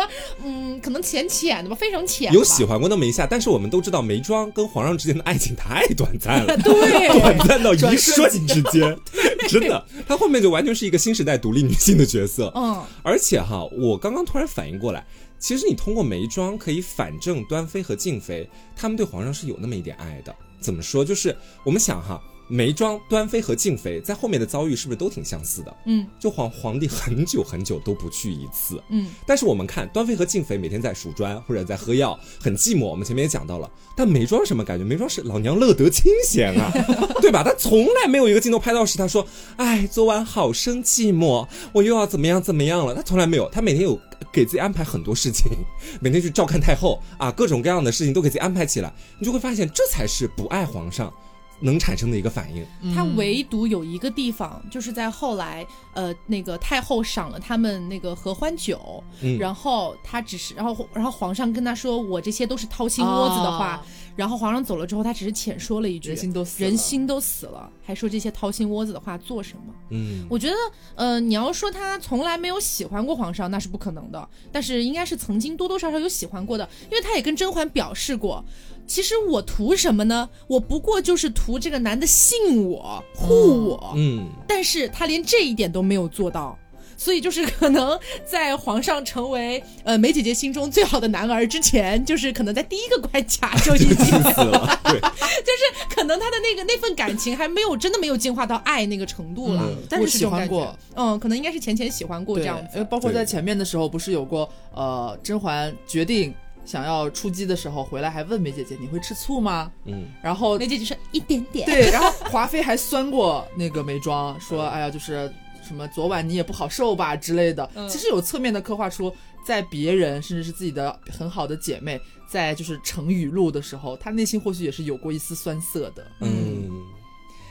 [0.45, 2.31] 嗯，可能浅浅的吧，非常浅。
[2.33, 8.97] 有喜欢过那么一下，但是我们都知道眉庄跟皇上之间的爱情太短暂了， 对，短暂到一瞬之间，
[9.49, 12.53] 真的，他后面就完全是一个新时代独立女性的角色。
[12.55, 15.07] 嗯，而且哈，我刚刚突然反应过来。
[15.41, 20.33] 其实你通过眉庄可以反证端妃和静妃他们对皇上是有那么一点爱的。
[20.61, 21.03] 怎么说？
[21.03, 21.35] 就是
[21.65, 22.23] 我们想哈。
[22.51, 25.77] 眉庄、端妃和静妃在后面的遭遇是不是都挺相似的？
[25.87, 28.83] 嗯，就皇皇帝很久很久都不去一次。
[28.89, 32.87] 嗯，但是我们看端妃和静妃每天在数砖或者在喝药，很寂寞。
[32.87, 34.85] 我们前面也讲到了，但眉庄什么感觉？
[34.85, 36.73] 眉庄是老娘乐得清闲啊，
[37.23, 37.45] 对吧？
[37.45, 39.25] 她从来没有一个镜头拍到是她说
[39.57, 43.97] ：“哎，昨晚好生寂寞，我又要怎么样怎么样了。”她从来没有，她每天有
[44.33, 45.53] 给自己安排很多事情，
[46.01, 51.13] 每天去照看太后啊，各种各样的事情都给自己安排起来，你就会发现这才是不爱皇上。
[51.61, 59.03] 能产生的一个反应，他唯独有一个地方，就是在后来，呃，那个太后赏了他们那个合欢酒，
[59.39, 63.83] 然后他只是，然后然后皇上跟他说，我这些都是掏心窝子的话，
[64.17, 69.75] 然后皇上走了之后，他只是浅说了一句，人心都死，人心都死了，还说这些掏心窝子的话做什么？
[69.91, 70.55] 嗯，我觉得，
[70.95, 78.43] 呃，你要说他从来没有喜欢过皇上，那是不可能的，但是应该是曾经多多少少有喜欢过的，因为他也跟甄嬛表示过。
[78.91, 80.29] 其实我图什么呢？
[80.49, 83.93] 我不过就是图这个男的信我、护我。
[83.95, 86.59] 嗯，但是他连这一点都没有做到，
[86.97, 94.81] 所以就是可能在皇上成为 呃梅姐姐心中最好的男儿之前，就是可能在第一个关卡就已经死了。
[94.83, 99.73] 对， 就是可能他的那个那份感情还没有真的没有进化到爱那个程度了。
[99.89, 102.71] 但是喜欢过，嗯，可能应该是浅浅喜欢过这样子。
[102.75, 106.35] 因为包括在前面的时候，不是有过呃甄嬛决定。
[106.71, 109.73] 想要出击的时候回来还问梅姐姐你会吃醋吗？
[109.87, 111.67] 嗯，然后梅姐姐说一点点。
[111.67, 115.29] 对，然后华妃还酸过那个眉庄，说哎呀就是
[115.67, 119.13] 什么昨晚你也不好受吧之类的，其实有侧面的刻画出，
[119.45, 126.07] 在别人甚至是自己的很好的姐妹在就是成语录的时候，她内心或许也是有过一丝酸涩的。
[126.21, 126.71] 嗯，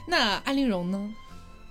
[0.08, 1.14] 那安陵容呢？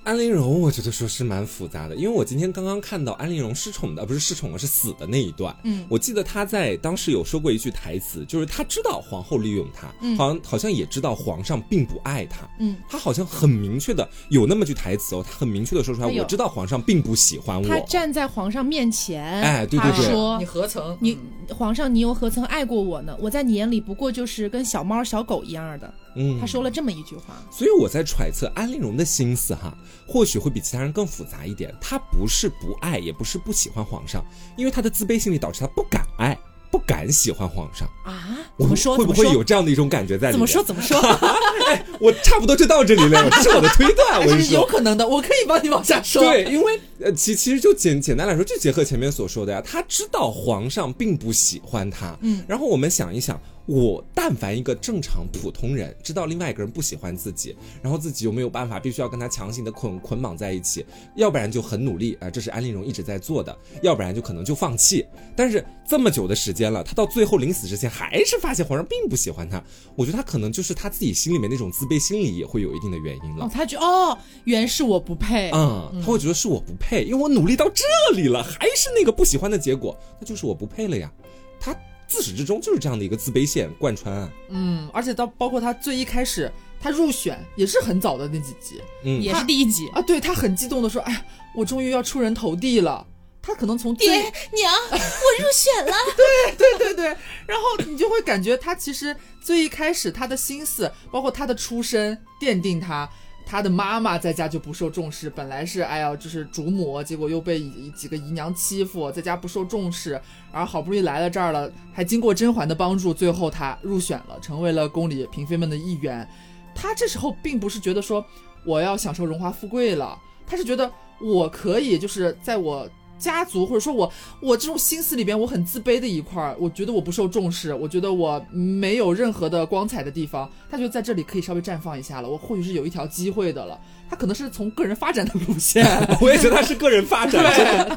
[0.05, 5.55] 安陵容，我觉得说是蛮复杂的，因为我今天刚刚看到安陵容失宠的，不是失宠了，是死的那一段。
[5.65, 12.49] 嗯，我记得她在当时有说过一句台词，就是她知道皇后利用她，好像好像也知道皇上并不爱她。
[12.59, 17.69] 嗯，她好像很明确的有那么句台词哦，她很明确的说出来，我知道皇上并不喜欢我。
[17.69, 21.19] 她站在皇上面前，哎，对对对，说你何曾你
[21.51, 23.15] 皇上你又何曾爱过我呢？
[23.21, 25.93] 我在你眼里不过就是跟小猫小狗一样的。
[26.19, 29.73] 嗯，他说了这么一句话，所以我在揣测安陵容的心思哈，
[30.07, 31.73] 或许会比其他人更复杂一点。
[31.81, 34.25] 她不是不爱，也不是不喜欢皇上，
[34.57, 36.37] 因为她的自卑心理导致她不敢爱，
[36.73, 38.37] 不敢喜欢皇上啊。
[38.59, 38.97] 怎么说？
[38.97, 40.39] 会不会有这样的一种感觉在里面？
[40.39, 40.65] 怎么说？
[40.65, 40.99] 怎么说？
[41.69, 46.23] 哎，我差不多就到这里了， 这是我的推断，我是有可能的，我可以帮你往下说。
[46.23, 53.41] 对，因为呃，其其实就简简单来说，就结合前面所说的呀，他知道皇上并不喜欢他，嗯，然后我们想一想。
[53.69, 65.05] 我但凡一个正常普通人，知道另外一个人不喜欢自己，然后自己又没有办法，必须要跟他强行的捆捆绑在一起，要不然就很努力啊，这是安陵容一直在做的，要不然就可能就放弃。
[65.37, 69.63] 但是这么久的时间了，他到最后临死之前还是发现皇上并不喜欢他，
[69.95, 73.51] 我觉得他可能就是他自己心里面那种自卑心理也会有一定的原因了。
[73.53, 77.85] 他觉得哦，原是我不配，嗯，他会觉得是我不配，因为我努力到这
[78.17, 81.13] 里了，还是那个不喜欢的结果，那就是我不配了呀，
[81.61, 81.77] 他。
[82.09, 86.51] 自始至终就是这样的一个自卑线贯穿啊，嗯，而且到包括他最一开始
[86.81, 93.07] 他入选也是很早的那几集，嗯，也是第一集啊，对他很激动的说，哎呀，我终于要出人头地了。
[93.41, 95.93] 他可能从爹娘我入选了，
[96.59, 97.05] 对对对对，
[97.47, 103.09] 然后你就会感觉他其实最一开始他的心思，包括他的出身奠定他。
[103.51, 107.59] 她的妈妈在家就不受重视，本来是哎呀，就是主母，结果又被
[107.97, 110.21] 几个姨娘欺负，在家不受重视，
[110.53, 116.29] 然后好不容易来了这儿了，还经过甄嬛的帮助，最后她入选了，成为了宫里嫔妃们的一员。
[116.75, 118.23] 她这时候并不是觉得说
[118.67, 122.87] 我要享受荣华富贵了，她是觉得我可以就是在我。
[123.19, 133.79] 家族或者说我我这种心思里边我很自卑的一块儿，我觉得我不受重视，我觉得我没有任何的光彩的地方，他觉得在这里可以稍微绽放一下了，我或许是有一条机会的了。
[134.11, 135.85] 他可能是从个人发展的路线，
[136.23, 137.43] 我也觉得他是个人发展。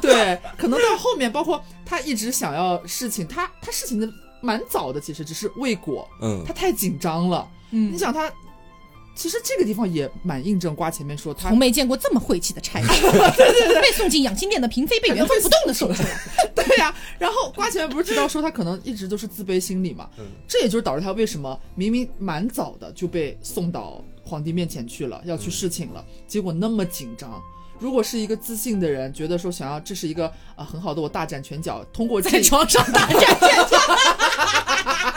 [0.12, 4.06] 对，可能到后面，包括他一直想要事情，他他事情的
[4.42, 6.06] 蛮早的，其实只是未果。
[6.20, 7.48] 嗯，他太紧张了。
[7.70, 8.30] 嗯，你想他。
[9.14, 12.88] 其实这个地方也蛮印证瓜前面说，他从没见过这么晦气的差事。
[13.36, 16.08] 对对对，被送进养心殿的嫔妃被原封不动的送出来。
[16.54, 20.08] 对呀，然后瓜前面不是提到说他可能一直都是自卑心理嘛？
[20.18, 27.40] 嗯，这也就是导致他为什么明明蛮早的就被送到皇帝面前去了，要去侍寝了，结果那么紧张。
[27.78, 33.78] 如果是一个自信的人，觉得说想要这是一个啊很好的我大展拳脚，通过在床上大展拳脚。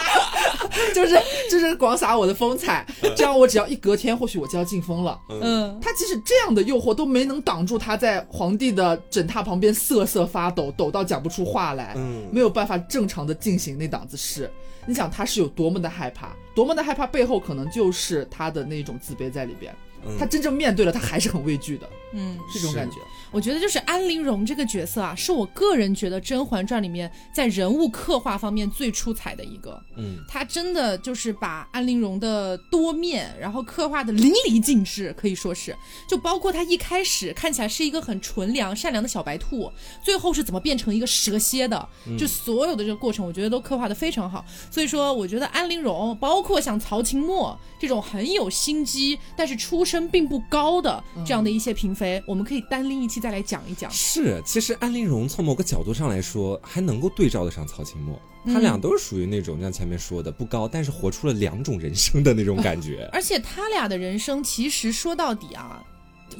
[0.93, 1.15] 就是
[1.49, 5.19] 就是广撒我的风采，这样我只要一隔天，或许我就要进风了。
[5.29, 14.49] 嗯，他即使这样的诱惑都没能挡住他在皇帝的枕榻旁边瑟瑟发抖，抖到讲不出话来，嗯，没有办法正常的进行那档子事。
[14.87, 19.73] 你想他是有多么的害怕，多么的害怕，背后可能就是他的那种自卑在里边。
[20.19, 21.89] 他真正面对了，他还是很畏惧的。
[22.13, 22.97] 嗯，这种感觉。
[23.35, 29.77] 我觉得就是安陵容这个角色啊，是我个人觉得《甄嬛传》里面在人物刻画方面最出彩的一个。
[29.97, 35.75] 嗯，他真的就是把安陵容的多面，然后刻画的淋漓尽致，可以说是。
[36.07, 39.69] 就包括他一开始看起来是一个很纯良、善良的小白兔，
[40.01, 44.45] 最后是怎么变成一个蛇蝎的，就所有的这个过程，我觉得都刻画的非常好。
[44.71, 53.24] 所以说，我觉得安陵容，包括像曹琴墨这种很有心机，但是出身并不高的这样的一些嫔妃，我们可以单拎一期。
[53.25, 63.09] 再来讲一讲，是其实安陵容从某个角度上来说，还能够对照得上曹琴墨，他俩都是属于那种像前面说的不高，但是活出了两种人生的那种感觉。
[63.11, 65.83] 而且他俩的人生其实说到底啊，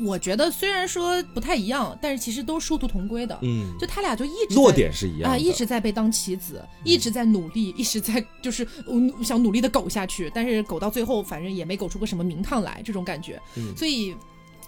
[0.06, 3.36] 我觉得虽然说不太一样，但是其实都殊途同归的。
[3.42, 13.42] 嗯，就他俩就一直落点是一样啊，一直在被当棋子，一直在努力， 一直在就是我想努力的苟下去，但是苟到最后，反正也没苟出个什么名堂来，这种感觉。
[13.56, 14.16] 嗯，所以。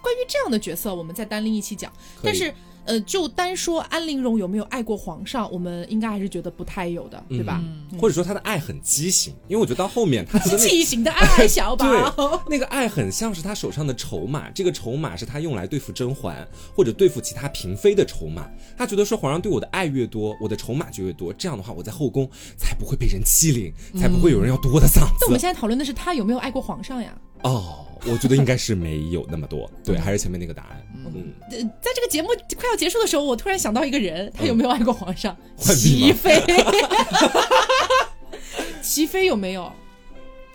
[0.08, 1.92] 关于这样的角色，我们再单拎一期讲。
[2.24, 2.54] 但是，
[2.86, 7.62] 呃，就单说安陵容有没有爱过皇上，我们应该还是觉得不太有的，对吧？
[8.00, 18.50] 或者说他的爱很畸形，因为我觉得到后面他畸形的爱， 小宝，对，那个爱很像是他手上的筹码，这个筹码是他用来对付甄嬛或者对付其他嫔妃的筹码。
[18.78, 22.26] 他觉得说皇上对我的爱越多，我的筹码就越多，这样的话我在后宫
[22.58, 25.18] 才不会被人欺凌，才不会有人要夺我的嗓子。
[25.20, 27.14] 那我们现在讨论的是他有没有爱过皇上呀？
[27.44, 30.82] 哦，我觉得应该是没有那么多， 对，还是前面那个答案。
[31.14, 35.36] 嗯，呃在这个节目快要结束的时候，我突然想到一个人，他有嗯没有爱过皇上？
[35.58, 36.44] 齐吗妃。
[38.82, 39.72] 齐妃有没有？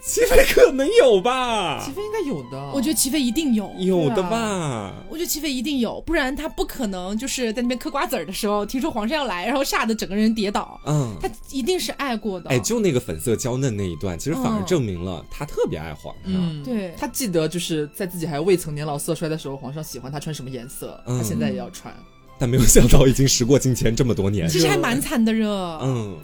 [0.04, 3.72] 齐飞可能有吧齐，飞应该有的，我觉得齐妃一定有。
[3.78, 4.92] 有的吧。
[5.08, 10.80] 我觉得齐妃一定有，不然她不可能就是在那边嗑瓜子儿的时候，听说皇上要来，然后吓得整个人跌倒。
[10.86, 12.50] 嗯，她一定是爱过的。
[12.50, 16.32] 哎，就那个粉色娇嫩那一段，其实反而嗯证明了他特别爱皇上。
[16.34, 21.94] 嗯，对他记得就是在自己还未曾年老色衰的时候，皇上喜欢他穿什么颜色，嗯他现在也要穿。
[22.40, 24.48] 但没有想到已经时过境迁这么多年。
[24.48, 25.48] 其实还蛮惨的热。
[25.80, 26.18] 嗯，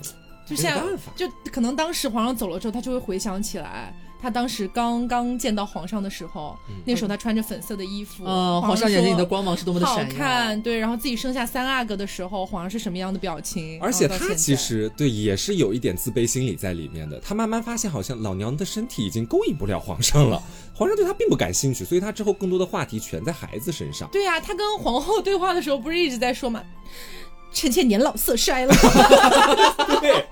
[0.49, 10.17] 就像就可能当时皇上走了之后，他就会回想起来，他当时刚刚见到皇上的时候，那时候他穿着粉色的衣服，嗯，皇上眼睛里的光芒是多么的好闪耀。
[10.17, 13.79] 看，对，然后自己生下三阿哥的时候，皇上是什么样的表情？
[13.81, 17.21] 而且他其实对也是有一点自卑心理在里面的。
[17.21, 20.43] 他慢慢发现，好像老娘的身体已经勾引不了皇上了，
[20.75, 24.09] 皇上对他并不感兴趣，所以他之后更多的话题全在孩子身上。
[24.11, 26.63] 对呀、他跟皇后对话的时候，不是一直在说吗？
[27.53, 28.75] 臣妾年老色衰了，
[30.01, 30.27] 对，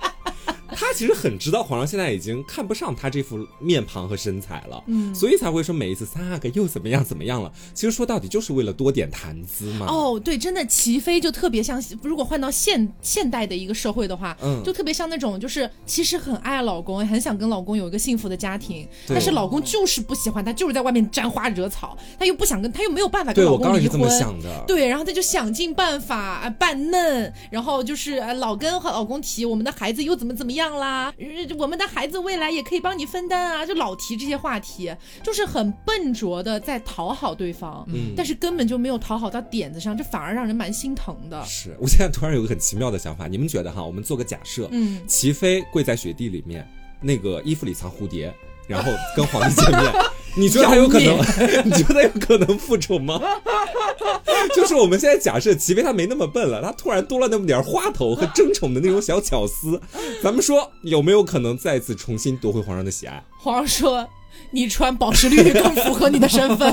[0.75, 7.53] 他其实很知道皇上现在已经看不上他这副面庞和身材了，嗯，所以才会说每一次三阿哥又怎么样怎么样了。
[7.75, 9.87] 其实说到底就是为了多点谈资嘛。
[9.87, 24.19] 哦，对，真的齐妃就特别像，如果换到现现代的一个社会的话，嗯就特别像那种就是其实很爱老公，很想跟老公有一个幸福的家庭，但是老公就是不喜欢她，就是在外面沾花惹草，她又不想跟，她又没有办法跟对老公离我刚刚也是这么婚。
[24.19, 24.65] 想的。
[24.67, 41.43] 对，然后她就想尽办法啊扮嫩，然后就是呃老跟和老公提我们的孩子又怎么怎么样啦，呃我们的孩子未来也可以帮你分担啊，就老提这些话题，就是很笨拙的在讨好对方，嗯但是根本就没有讨好到点子上，这反而让人蛮心疼的。
[41.47, 43.83] 是我现在突然有个很奇妙的想法，你们觉得哈？
[43.83, 46.69] 我们做个假设，嗯，齐飞跪在雪地里面，
[47.01, 48.35] 那个衣服里藏蝴蝶，
[48.67, 49.93] 然后跟皇帝见面，
[50.37, 51.17] 你觉得他有可能？
[51.65, 53.21] 你觉得他有可能复仇吗？
[54.55, 59.81] 就是我们现在假设齐妃她没那么笨了，他突然多了那么点儿花头和争宠的那种小巧思，
[60.23, 63.23] 咱们说有没有可能再次重新夺回皇上的喜爱？
[63.39, 64.09] 皇上说。
[64.51, 66.73] 你穿宝石绿更符合你的身份。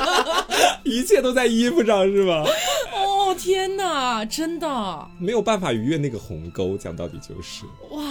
[0.84, 2.44] 一切都在衣服上是吗？
[2.94, 7.64] 哦天哪，真的没有办法逾越那个鸿沟，讲到底就是。
[7.90, 8.02] 哇，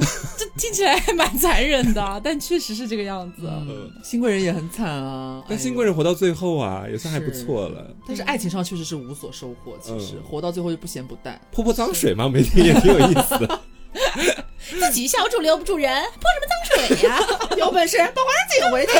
[0.38, 3.42] 这听起来还蛮残忍的，但确实是这个样子。
[3.46, 7.86] 嗯，新贵人也很惨啊，但新贵人活到最后啊，也算还不错了。
[8.06, 11.40] 但是爱情上确实是无所收获，其实、嗯活到最后就不咸不淡。
[11.52, 13.60] 泼泼脏水嘛，每天也挺有意思的。
[14.78, 17.18] 自己小主留不住人，泼什么脏水呀？
[17.56, 18.92] 有本事把皇上请回去。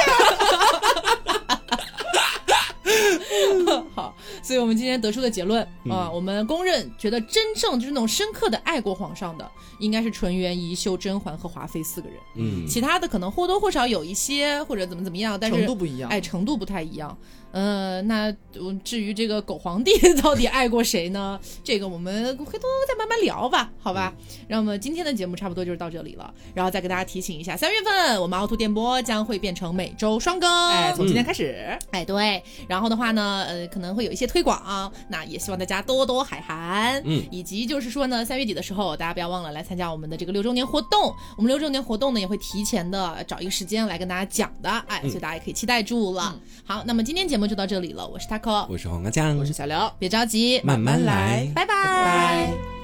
[3.95, 12.19] 好，所以我们今天得出的结论嗯啊，我们公认觉得真正就是那种深刻的爱过皇上的，应该是纯元、宜修、甄嬛和华妃四个人。
[12.37, 17.17] 嗯，其他的可能或多或少有一些或者怎么怎么样，但是程度不一样哎，程度不太一样。
[17.53, 19.93] 呃，那呃至于这个狗皇帝
[20.23, 21.39] 到底爱过谁呢？
[21.65, 24.15] 这个我们回头再慢慢聊吧，好吧？
[24.49, 46.35] 那么今天的节目差不多就是到这里了，然后再给大家提醒一下，三月份我们凹凸电波将会变成每周双更，哎，从今天开始，哎，对，然后的话呢，呃，可能会有一些推广，那也希望大家多多海涵，嗯，以及就是说呢，三月底的时候，大家不要忘了来参加我们的这个六周年活动，我们六周年活动呢也会提前的找一个时间来跟大家讲的，哎，所以大家也可以期待住了。
[46.65, 49.93] 好，那么今天节目就到这里了，我是 taco，我是黄瓜酱，我是小刘。
[49.99, 51.51] 别着急，慢慢来。
[51.55, 51.67] 拜。
[51.67, 52.80] 拜拜